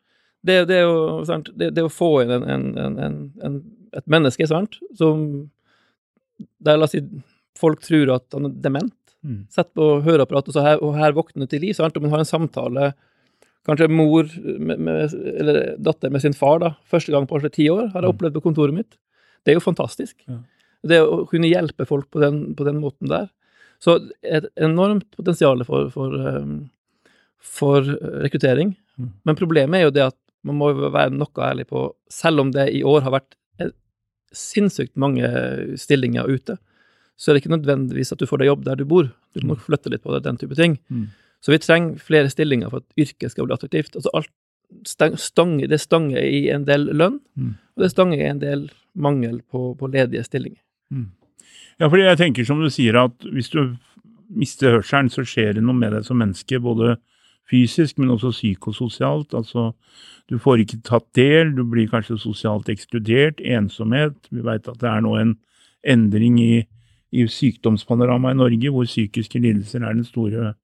Det, 0.45 0.63
det, 0.69 0.79
er 0.79 0.85
jo, 0.87 1.25
sant? 1.27 1.51
Det, 1.57 1.71
det 1.75 1.85
å 1.85 1.91
få 1.91 2.11
inn 2.23 2.33
en, 2.33 2.47
en, 2.77 2.95
en, 3.43 3.57
et 3.97 4.09
menneske, 4.09 4.47
sant, 4.49 4.79
som 4.97 5.27
der, 6.37 6.77
la 6.77 6.85
oss 6.85 6.93
si, 6.93 7.01
folk 7.57 7.81
tror 7.85 8.13
at 8.17 8.37
han 8.37 8.49
er 8.49 8.57
dement, 8.65 8.93
Mm. 9.25 9.47
sett 9.49 9.71
på 9.75 9.85
høreapparatet, 10.05 10.51
og, 10.51 10.55
så 10.55 10.61
her, 10.63 10.81
og 10.85 10.93
her 10.95 11.15
våkner 11.17 11.49
til 11.49 11.63
liv, 11.65 11.73
sant, 11.75 11.95
Om 11.97 12.03
man 12.05 12.13
har 12.13 12.21
en 12.21 12.29
samtale, 12.29 12.91
kanskje 13.67 13.89
mor 13.91 14.29
med, 14.59 14.79
med, 14.79 15.13
eller 15.39 15.75
datter 15.83 16.09
med 16.13 16.21
sin 16.23 16.33
far, 16.37 16.59
da, 16.63 16.73
første 16.89 17.11
gang 17.13 17.27
på 17.27 17.35
kanskje 17.37 17.53
ti 17.57 17.67
år, 17.69 17.89
har 17.93 18.01
jeg 18.01 18.09
Mm. 18.09 18.15
opplevd 18.15 18.37
på 18.39 18.43
kontoret 18.47 18.73
mitt. 18.73 18.97
Det 19.45 19.51
er 19.53 19.59
jo 19.59 19.63
fantastisk. 19.65 20.15
Ja. 20.27 20.39
Det 20.87 20.99
å 21.03 21.25
kunne 21.27 21.49
hjelpe 21.49 21.85
folk 21.87 22.09
på 22.11 22.19
den, 22.23 22.53
på 22.55 22.63
den 22.67 22.79
måten 22.81 23.09
der. 23.11 23.27
Så 23.83 23.97
et 24.23 24.47
enormt 24.57 25.09
potensial 25.15 25.63
for, 25.67 25.89
for, 25.93 26.13
um, 26.15 26.69
for 27.39 27.81
rekruttering. 28.23 28.75
Mm. 28.97 29.11
Men 29.25 29.35
problemet 29.35 29.79
er 29.79 29.83
jo 29.87 29.91
det 29.93 30.05
at 30.07 30.17
man 30.47 30.57
må 30.57 30.71
være 30.73 31.11
noe 31.13 31.43
ærlig 31.43 31.67
på, 31.67 31.91
selv 32.09 32.39
om 32.39 32.51
det 32.55 32.69
i 32.73 32.83
år 32.87 33.01
har 33.03 33.11
vært 33.17 33.35
eh, 33.59 33.69
sinnssykt 34.31 34.95
mange 34.95 35.27
stillinger 35.77 36.25
ute, 36.29 36.57
så 37.17 37.31
er 37.31 37.35
det 37.37 37.43
ikke 37.43 37.55
nødvendigvis 37.57 38.11
at 38.13 38.19
du 38.21 38.27
får 38.29 38.39
deg 38.43 38.51
jobb 38.51 38.63
der 38.67 38.75
du 38.79 38.85
bor. 38.85 39.09
Du 39.33 39.41
må 39.45 39.57
flytte 39.59 39.89
litt 39.89 40.03
på 40.03 40.13
det, 40.13 40.23
den 40.27 40.37
type 40.37 40.55
ting. 40.57 40.77
Mm. 40.93 41.07
Så 41.41 41.53
vi 41.53 41.59
trenger 41.61 41.99
flere 42.01 42.29
stillinger 42.29 42.69
for 42.69 42.81
at 42.83 42.97
yrket 42.99 43.31
skal 43.31 43.45
bli 43.45 43.53
attraktivt. 43.53 43.95
Altså 43.95 44.09
alt 44.13 44.31
stang, 45.21 45.59
det 45.69 45.79
stanger 45.79 46.19
i 46.23 46.49
en 46.51 46.65
del 46.67 46.89
lønn, 46.91 47.19
Mm. 47.37 47.55
og 47.77 47.83
det 47.83 47.91
stanger 47.91 48.17
i 48.19 48.29
en 48.29 48.39
del 48.39 48.69
mangel 48.95 49.41
på, 49.51 49.77
på 49.79 49.87
ledige 49.87 50.23
stillinger. 50.23 50.59
Ja, 51.79 51.87
fordi 51.87 52.03
jeg 52.03 52.17
tenker 52.17 52.45
som 52.45 52.59
du 52.59 52.69
sier 52.69 52.97
at 52.99 53.13
hvis 53.31 53.49
du 53.49 53.77
mister 54.29 54.71
hørselen, 54.79 55.09
så 55.09 55.23
skjer 55.23 55.53
det 55.55 55.63
noe 55.63 55.77
med 55.77 55.93
deg 55.93 56.03
som 56.03 56.17
menneske, 56.17 56.59
både 56.59 56.97
fysisk, 57.49 57.97
men 57.97 58.09
også 58.09 58.33
psykososialt. 58.33 59.33
Altså, 59.33 59.73
du 60.27 60.37
får 60.37 60.65
ikke 60.65 60.81
tatt 60.83 61.05
del, 61.15 61.53
du 61.55 61.63
blir 61.63 61.87
kanskje 61.87 62.17
sosialt 62.19 62.67
ekskludert, 62.67 63.39
ensomhet. 63.39 64.17
Vi 64.31 64.43
veit 64.43 64.67
at 64.67 64.79
det 64.81 64.89
er 64.89 65.01
nå 65.05 65.15
en 65.15 65.37
endring 65.87 66.39
i, 66.43 66.65
i 67.13 67.23
sykdomspanoramaet 67.31 68.35
i 68.35 68.41
Norge, 68.41 68.71
hvor 68.73 68.89
psykiske 68.89 69.39
lidelser 69.39 69.85
er 69.85 69.93
den 69.93 70.03
store 70.03 70.55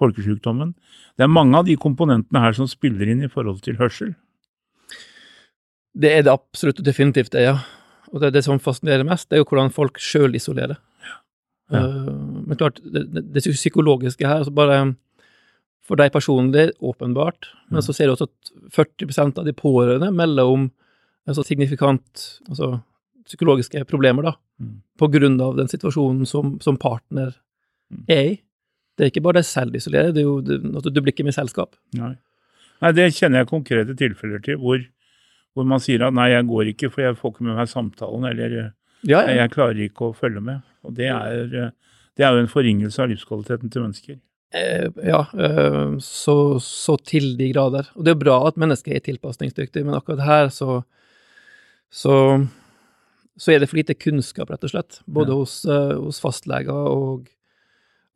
folkesykdommen. 0.00 0.74
Det 1.18 1.26
er 1.26 1.32
mange 1.32 1.58
av 1.60 1.68
de 1.68 1.76
komponentene 1.80 2.42
her 2.42 2.56
som 2.56 2.68
spiller 2.70 3.10
inn 3.12 3.22
i 3.26 3.30
forhold 3.30 3.60
til 3.66 3.78
hørsel. 3.80 4.14
Det 6.00 6.10
er 6.14 6.24
det 6.24 6.32
absolutt 6.32 6.80
og 6.80 6.86
definitivt 6.86 7.32
det, 7.34 7.44
ja. 7.48 7.58
Og 8.10 8.22
det, 8.22 8.32
det 8.34 8.44
som 8.46 8.60
fascinerer 8.62 9.06
mest, 9.06 9.28
det 9.28 9.38
er 9.38 9.44
jo 9.44 9.48
hvordan 9.50 9.72
folk 9.74 9.98
sjøl 10.02 10.34
isolerer. 10.38 10.78
Ja. 11.06 11.16
Eh, 11.78 12.10
men 12.46 12.58
klart, 12.58 12.80
det, 12.82 13.06
det, 13.12 13.44
psykologiske 13.46 14.26
her, 14.26 14.42
altså 14.42 14.54
bare 14.54 14.80
for 15.86 15.98
deg 15.98 16.12
personlig, 16.14 16.70
åpenbart, 16.86 17.48
men 17.70 17.82
så 17.82 17.94
ser 17.94 18.06
du 18.06 18.14
også 18.14 18.28
at 18.28 18.52
40% 18.76 19.40
av 19.40 19.46
de 19.48 19.54
pårørende 19.56 20.12
melder 20.14 20.46
om 20.46 20.68
altså 21.26 21.42
signifikant 21.46 22.26
altså 22.48 22.76
psykologiske 23.26 23.84
problemer, 23.90 24.30
da, 24.30 24.36
Mm. 24.60 24.82
på 25.00 25.06
grunn 25.08 25.40
av 25.40 25.54
den 25.56 25.70
situasjonen 25.72 26.26
som, 26.28 26.58
som 26.60 26.76
partner 26.76 27.30
Mm. 27.90 28.02
er 28.12 28.24
i. 28.28 28.34
Det 29.00 29.06
er 29.06 29.12
ikke 29.14 29.22
bare 29.24 29.40
deg 29.40 29.46
selv 29.48 29.72
du 29.72 29.78
isolerer, 29.80 30.10
det 30.12 30.20
er 30.20 30.26
jo 30.28 30.38
at 30.44 30.50
altså, 30.76 30.90
du 30.92 31.00
blir 31.00 31.14
ikke 31.14 31.24
med 31.24 31.32
i 31.32 31.38
selskap. 31.38 31.76
Nei. 31.96 32.10
nei, 32.84 32.90
det 32.98 33.06
kjenner 33.16 33.40
jeg 33.40 33.48
konkrete 33.48 33.94
tilfeller 33.96 34.42
til, 34.44 34.58
hvor, 34.60 34.82
hvor 35.56 35.64
man 35.70 35.80
sier 35.80 36.04
at 36.04 36.12
nei, 36.18 36.26
jeg 36.34 36.44
går 36.50 36.72
ikke, 36.74 36.90
for 36.92 37.06
jeg 37.06 37.16
får 37.16 37.32
ikke 37.32 37.46
med 37.48 37.56
meg 37.62 37.70
samtalen, 37.72 38.26
eller 38.28 38.56
Ja, 39.08 39.22
jeg, 39.24 39.32
ja. 39.32 39.36
jeg 39.40 39.52
klarer 39.54 39.80
ikke 39.86 40.10
å 40.10 40.16
følge 40.18 40.42
med. 40.44 40.60
Og 40.84 40.92
det 40.98 41.08
er, 41.08 41.54
eh, 41.56 41.70
det 42.20 42.26
er 42.26 42.34
jo 42.36 42.42
en 42.44 42.52
forringelse 42.52 43.00
av 43.00 43.08
livskvaliteten 43.08 43.72
til 43.72 43.86
mennesker. 43.86 44.18
Eh, 44.52 44.88
ja, 45.06 45.22
eh, 45.32 45.96
så, 46.04 46.36
så 46.60 46.98
til 47.06 47.32
de 47.38 47.48
grader. 47.54 47.88
Og 47.96 48.04
det 48.04 48.12
er 48.12 48.20
bra 48.20 48.36
at 48.48 48.60
mennesket 48.60 48.98
er 48.98 49.04
tilpasningsdyktig, 49.08 49.86
men 49.86 49.96
akkurat 49.96 50.20
her 50.26 50.52
så, 50.52 50.82
så, 51.88 52.14
så 53.40 53.52
er 53.54 53.62
det 53.62 53.70
for 53.70 53.80
lite 53.80 53.96
kunnskap, 53.96 54.50
rett 54.52 54.66
og 54.68 54.72
slett. 54.74 55.00
Både 55.08 55.32
Ja. 55.32 55.38
hos, 55.40 55.60
eh, 55.64 55.94
hos 55.96 56.20
fastleger 56.20 56.74
og 56.92 57.28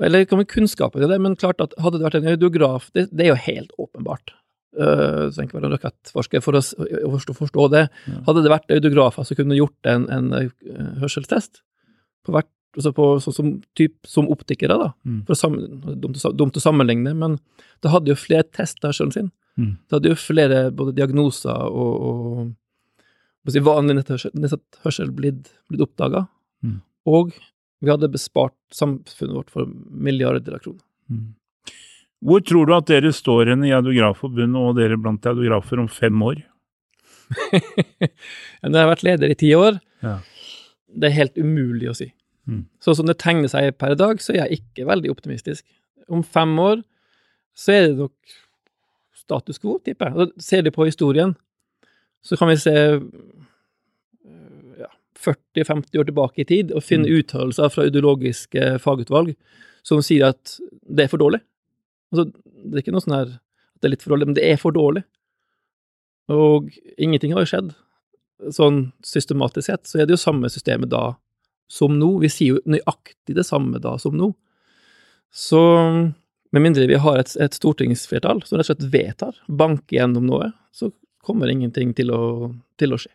Eller 0.03 0.25
hva 0.27 0.41
med 0.41 0.49
kunnskapen 0.51 1.05
i 1.05 1.11
det, 1.11 1.21
men 1.23 1.37
klart 1.39 1.61
at 1.63 1.75
hadde 1.79 2.01
det 2.01 2.09
vært 2.09 2.17
en 2.19 2.33
audiograf 2.33 2.89
Det, 2.97 3.07
det 3.15 3.27
er 3.27 3.31
jo 3.35 3.43
helt 3.45 3.77
åpenbart. 3.79 4.35
Uh, 4.75 5.31
så 5.31 5.45
ikke 5.45 5.61
være 5.61 5.69
en 5.69 5.77
rakettforsker 5.77 6.43
for 6.43 6.59
å, 6.59 6.63
forstå, 7.13 7.37
forstå 7.39 7.69
det. 7.71 7.85
Ja. 8.11 8.23
Hadde 8.27 8.43
det 8.43 8.51
vært 8.51 8.75
audiografer 8.75 9.27
som 9.27 9.39
kunne 9.39 9.59
gjort 9.59 9.91
en, 9.91 10.09
en 10.11 10.33
eh, 10.35 10.49
hørselstest, 10.99 11.63
på 12.27 12.35
hvert, 12.35 12.51
altså 12.75 12.91
på, 12.97 13.07
så, 13.23 13.31
som, 13.37 13.53
typ, 13.79 13.95
som 14.09 14.27
optikere, 14.35 14.75
da, 14.81 14.91
Mm. 15.07 15.21
for 15.29 15.37
å 15.37 15.39
sammen, 15.39 15.79
dumt, 16.03 16.19
dumt 16.35 16.59
å 16.59 16.65
sammenligne, 16.65 17.15
men 17.15 17.39
det 17.85 17.93
hadde 17.93 18.11
jo 18.11 18.19
flere 18.19 18.49
testa 18.51 18.91
hørselen 18.91 19.15
sin. 19.15 19.31
Mm. 19.55 19.77
Det 19.87 19.99
hadde 19.99 20.11
jo 20.11 20.19
flere 20.19 20.61
både 20.75 20.97
diagnoser 20.97 21.69
og, 21.71 22.51
og 23.47 23.53
si, 23.55 23.63
vanlig 23.63 24.01
netthørsel, 24.01 24.35
nedsatt 24.35 24.81
hørsel 24.83 25.15
blitt, 25.15 25.53
blitt 25.71 25.85
oppdaga. 25.87 26.27
Mm. 26.67 26.81
Og 27.15 27.31
vi 27.83 27.91
hadde 27.93 28.13
bespart 28.13 28.57
samfunnet 28.75 29.37
vårt 29.37 29.53
for 29.53 29.69
milliarder 29.91 30.57
av 30.57 30.63
kroner. 30.65 30.83
Mm. 31.11 31.33
Hvor 32.25 32.41
tror 32.41 32.69
du 32.69 32.75
at 32.77 32.89
dere 32.89 33.13
står 33.13 33.51
henne 33.53 33.69
i 33.69 33.75
Audiografforbundet 33.77 34.61
og 34.61 34.79
dere 34.79 34.97
blant 35.01 35.27
audiografer 35.29 35.83
om 35.83 35.91
fem 35.93 36.23
år? 36.25 36.41
Når 38.65 38.71
jeg 38.71 38.81
har 38.81 38.93
vært 38.93 39.05
leder 39.05 39.33
i 39.33 39.37
ti 39.41 39.51
år. 39.57 39.77
Ja. 40.05 40.19
Det 40.95 41.11
er 41.11 41.19
helt 41.19 41.37
umulig 41.41 41.91
å 41.91 41.97
si. 41.99 42.09
Mm. 42.49 42.65
Sånn 42.85 42.97
som 43.01 43.09
det 43.09 43.19
tegner 43.21 43.51
seg 43.53 43.75
per 43.81 43.97
dag, 43.99 44.21
så 44.23 44.33
er 44.33 44.45
jeg 44.45 44.63
ikke 44.63 44.89
veldig 44.89 45.13
optimistisk. 45.13 45.67
Om 46.09 46.25
fem 46.25 46.53
år 46.61 46.81
så 47.57 47.75
er 47.75 47.87
det 47.89 47.99
nok 47.99 48.37
status 49.25 49.61
quo, 49.61 49.79
tipper 49.85 50.13
jeg. 50.13 50.33
Ser 50.43 50.65
du 50.65 50.73
på 50.75 50.87
historien, 50.89 51.35
så 52.25 52.39
kan 52.41 52.51
vi 52.51 52.59
se 52.61 52.77
40-50 55.21 56.01
år 56.01 56.09
tilbake 56.09 56.43
i 56.43 56.49
tid 56.49 56.73
og 56.75 56.85
finne 56.85 57.11
uttalelser 57.11 57.71
fra 57.73 57.87
ideologiske 57.89 58.75
fagutvalg 58.83 59.35
som 59.87 60.03
sier 60.05 60.31
at 60.33 60.57
det 60.89 61.07
er 61.07 61.13
for 61.13 61.23
dårlig. 61.23 61.41
Altså, 62.13 62.31
det 62.65 62.79
er 62.79 62.85
ikke 62.85 62.95
noe 62.95 63.05
sånn 63.05 63.17
her 63.17 63.33
at 63.35 63.41
det 63.83 63.89
er 63.89 63.95
litt 63.95 64.05
for 64.05 64.15
dårlig, 64.15 64.29
men 64.31 64.37
det 64.39 64.47
er 64.49 64.61
for 64.61 64.75
dårlig. 64.75 65.05
Og 66.33 66.71
ingenting 66.97 67.35
har 67.35 67.45
jo 67.45 67.51
skjedd. 67.51 67.75
Sånn 68.55 68.81
systematisk 69.05 69.69
sett 69.69 69.89
så 69.89 70.01
er 70.01 70.09
det 70.09 70.17
jo 70.17 70.25
samme 70.25 70.49
systemet 70.53 70.93
da 70.93 71.05
som 71.71 71.99
nå. 71.99 72.11
Vi 72.25 72.31
sier 72.33 72.57
jo 72.57 72.63
nøyaktig 72.69 73.37
det 73.37 73.47
samme 73.47 73.81
da 73.83 73.97
som 74.01 74.17
nå. 74.17 74.31
Så 75.35 75.61
med 76.55 76.63
mindre 76.63 76.87
vi 76.87 77.01
har 77.03 77.19
et, 77.19 77.33
et 77.43 77.57
stortingsflertall 77.57 78.45
som 78.47 78.59
rett 78.59 78.69
og 78.69 78.71
slett 78.71 78.91
vedtar, 78.93 79.39
banker 79.49 79.99
gjennom 79.99 80.29
noe, 80.29 80.53
så 80.73 80.93
kommer 81.25 81.51
ingenting 81.51 81.95
til 81.99 82.13
å, 82.15 82.53
til 82.79 82.95
å 82.95 83.01
skje. 83.01 83.11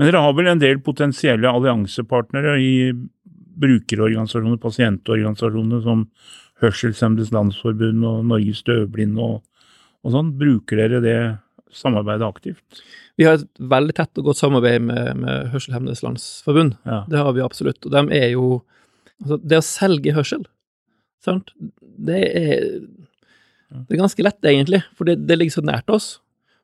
Men 0.00 0.08
dere 0.08 0.22
har 0.24 0.32
vel 0.32 0.46
en 0.48 0.60
del 0.62 0.78
potensielle 0.80 1.44
alliansepartnere 1.44 2.54
i 2.64 2.74
brukerorganisasjoner, 3.60 4.56
pasientorganisasjoner 4.62 5.82
som 5.84 6.06
Hørselshemmedes 6.62 7.34
Landsforbund 7.36 8.06
og 8.08 8.22
Norges 8.30 8.62
Døvblinde 8.64 9.20
og, 9.20 9.42
og 10.00 10.14
sånn. 10.14 10.30
Bruker 10.40 10.80
dere 10.80 11.02
det 11.04 11.18
samarbeidet 11.76 12.24
aktivt? 12.24 12.80
Vi 13.20 13.26
har 13.28 13.36
et 13.36 13.60
veldig 13.60 13.96
tett 13.98 14.22
og 14.22 14.30
godt 14.30 14.40
samarbeid 14.40 14.86
med, 14.88 15.20
med 15.20 15.52
Hørselshemmedes 15.52 16.00
Landsforbund. 16.06 16.78
Ja. 16.88 17.02
Det 17.12 17.20
har 17.20 17.36
vi 17.36 17.44
absolutt. 17.44 17.84
Og 17.84 17.92
de 17.92 18.06
er 18.16 18.32
jo 18.32 18.46
altså 19.20 19.36
Det 19.44 19.60
å 19.60 19.68
selge 19.68 20.16
hørsel, 20.16 20.48
sant, 21.20 21.52
det 22.00 22.22
er 22.24 22.64
Det 23.68 23.94
er 23.98 24.00
ganske 24.00 24.24
lett, 24.24 24.40
egentlig, 24.48 24.80
for 24.96 25.04
det, 25.04 25.20
det 25.28 25.36
ligger 25.36 25.60
så 25.60 25.62
nært 25.68 25.92
oss. 25.92 26.14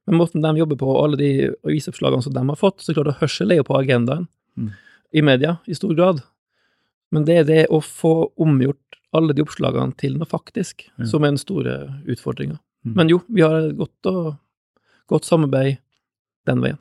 Men 0.07 0.19
måten 0.21 0.43
de 0.45 0.53
jobber 0.61 0.77
på, 0.79 0.87
og 0.87 1.03
alle 1.05 1.17
de 1.19 1.31
avisoppslagene 1.67 2.23
som 2.23 2.33
de 2.33 2.43
har 2.47 2.57
fått, 2.61 2.79
så 2.85 2.95
klart 2.95 3.19
hørsel 3.21 3.51
er 3.53 3.57
jo 3.63 3.65
på 3.69 3.79
agendaen 3.81 4.29
Mm. 4.57 4.71
i 5.13 5.21
media 5.21 5.59
i 5.69 5.75
stor 5.75 5.95
grad. 5.95 6.23
Men 7.13 7.25
det 7.25 7.35
er 7.39 7.45
det 7.45 7.67
å 7.71 7.81
få 7.83 8.31
omgjort 8.39 8.79
alle 9.13 9.35
de 9.35 9.43
oppslagene 9.43 9.97
til 9.97 10.17
noe 10.17 10.27
faktisk, 10.27 10.87
Ja. 10.99 11.05
som 11.07 11.25
er 11.25 11.29
den 11.35 11.39
store 11.39 12.03
utfordringa. 12.07 12.59
Mm. 12.87 12.95
Men 12.97 13.09
jo, 13.09 13.23
vi 13.29 13.43
har 13.43 13.55
et 13.69 13.77
godt, 13.77 14.07
og, 14.07 14.39
godt 15.09 15.25
samarbeid 15.25 15.79
den 16.47 16.61
veien. 16.63 16.79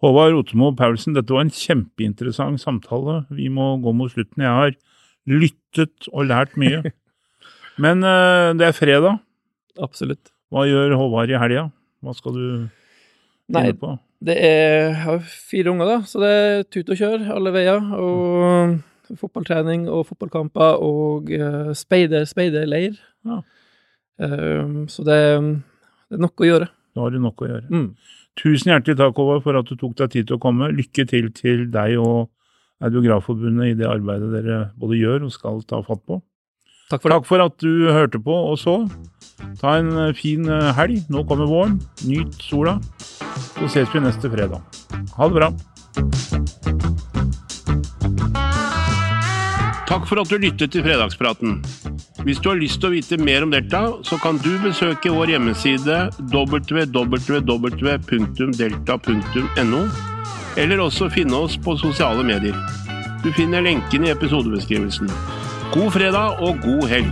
Håvard 0.00 0.32
Rotemo 0.32 0.70
Paulsen, 0.76 1.14
dette 1.14 1.28
var 1.34 1.42
en 1.44 1.50
kjempeinteressant 1.50 2.60
samtale. 2.60 3.26
Vi 3.30 3.48
må 3.52 3.74
gå 3.82 3.92
mot 3.94 4.10
slutten. 4.12 4.40
Jeg 4.44 4.48
har 4.48 4.76
lyttet 5.28 6.08
og 6.12 6.26
lært 6.30 6.56
mye. 6.56 6.82
Men 7.78 8.02
eh, 8.04 8.52
det 8.56 8.68
er 8.70 8.72
fredag. 8.76 9.18
Absolutt. 9.80 10.30
Hva 10.50 10.66
gjør 10.66 10.96
Håvard 10.98 11.30
i 11.30 11.38
helga? 11.38 11.68
Hva 12.02 12.14
skal 12.16 12.36
du 12.36 12.46
Nei, 13.54 13.70
på? 13.78 13.94
Det 14.22 14.36
er 14.36 14.70
jeg 14.90 14.96
har 15.04 15.20
fire 15.24 15.72
unger, 15.72 15.90
da, 15.90 15.98
så 16.06 16.22
det 16.22 16.30
er 16.30 16.64
tut 16.68 16.90
og 16.92 16.98
kjør 17.00 17.28
alle 17.36 17.52
veier. 17.54 17.86
Og 17.96 19.16
fotballtrening 19.20 19.88
og 19.90 20.04
fotballkamper 20.10 20.82
og 20.86 21.30
uh, 21.34 21.70
speider, 21.78 22.26
speiderleir. 22.30 22.98
Ja. 23.26 23.40
Um, 24.20 24.84
så 24.90 25.06
det, 25.06 25.18
det 26.10 26.18
er 26.18 26.24
nok 26.26 26.42
å 26.42 26.50
gjøre. 26.50 26.70
Da 26.94 27.04
har 27.04 27.14
du 27.14 27.20
nok 27.22 27.42
å 27.42 27.48
gjøre. 27.48 27.66
Mm. 27.70 27.88
Tusen 28.38 28.72
hjertelig 28.72 28.98
takk, 29.00 29.18
Håvard, 29.18 29.42
for 29.46 29.58
at 29.58 29.70
du 29.70 29.78
tok 29.78 29.96
deg 29.98 30.14
tid 30.14 30.28
til 30.28 30.38
å 30.38 30.42
komme. 30.42 30.70
Lykke 30.74 31.06
til 31.10 31.30
til 31.36 31.66
deg 31.72 31.98
og 32.02 32.28
Audiografforbundet 32.80 33.74
i 33.74 33.76
det 33.76 33.84
arbeidet 33.84 34.30
dere 34.32 34.60
både 34.80 34.96
gjør 34.96 35.26
og 35.26 35.32
skal 35.34 35.58
ta 35.68 35.82
fatt 35.84 36.00
på. 36.08 36.16
Takk 36.90 37.02
for. 37.04 37.10
Takk 37.14 37.26
for 37.28 37.38
at 37.44 37.54
du 37.62 37.86
hørte 37.94 38.18
på 38.22 38.34
og 38.50 38.58
så. 38.58 38.88
Ta 39.60 39.78
en 39.78 39.92
eh, 40.08 40.14
fin 40.16 40.48
eh, 40.50 40.72
helg. 40.76 41.04
Nå 41.12 41.24
kommer 41.28 41.46
våren. 41.46 41.80
Nyt 42.08 42.34
sola. 42.42 42.80
Så 43.56 43.68
ses 43.70 43.94
vi 43.94 44.00
neste 44.02 44.30
fredag. 44.32 44.60
Ha 45.16 45.28
det 45.28 45.36
bra. 45.38 45.48
Takk 49.90 50.04
for 50.06 50.20
at 50.22 50.30
du 50.30 50.36
lyttet 50.38 50.70
til 50.70 50.84
Fredagspraten. 50.86 51.64
Hvis 52.22 52.38
du 52.38 52.48
har 52.50 52.58
lyst 52.60 52.78
til 52.78 52.88
å 52.90 52.94
vite 52.94 53.16
mer 53.18 53.42
om 53.42 53.50
Delta, 53.50 53.80
så 54.06 54.18
kan 54.22 54.38
du 54.38 54.58
besøke 54.62 55.10
vår 55.10 55.26
hjemmeside 55.34 55.96
www.delta.no, 56.30 56.92
eller 60.62 60.78
også 60.84 61.10
finne 61.10 61.36
oss 61.42 61.58
på 61.58 61.74
sosiale 61.82 62.22
medier. 62.28 62.54
Du 63.24 63.32
finner 63.34 63.66
lenken 63.66 64.04
i 64.06 64.12
episodebeskrivelsen. 64.14 65.10
God 65.72 65.90
fredag 65.90 66.40
og 66.42 66.56
god 66.62 66.88
helg! 66.88 67.10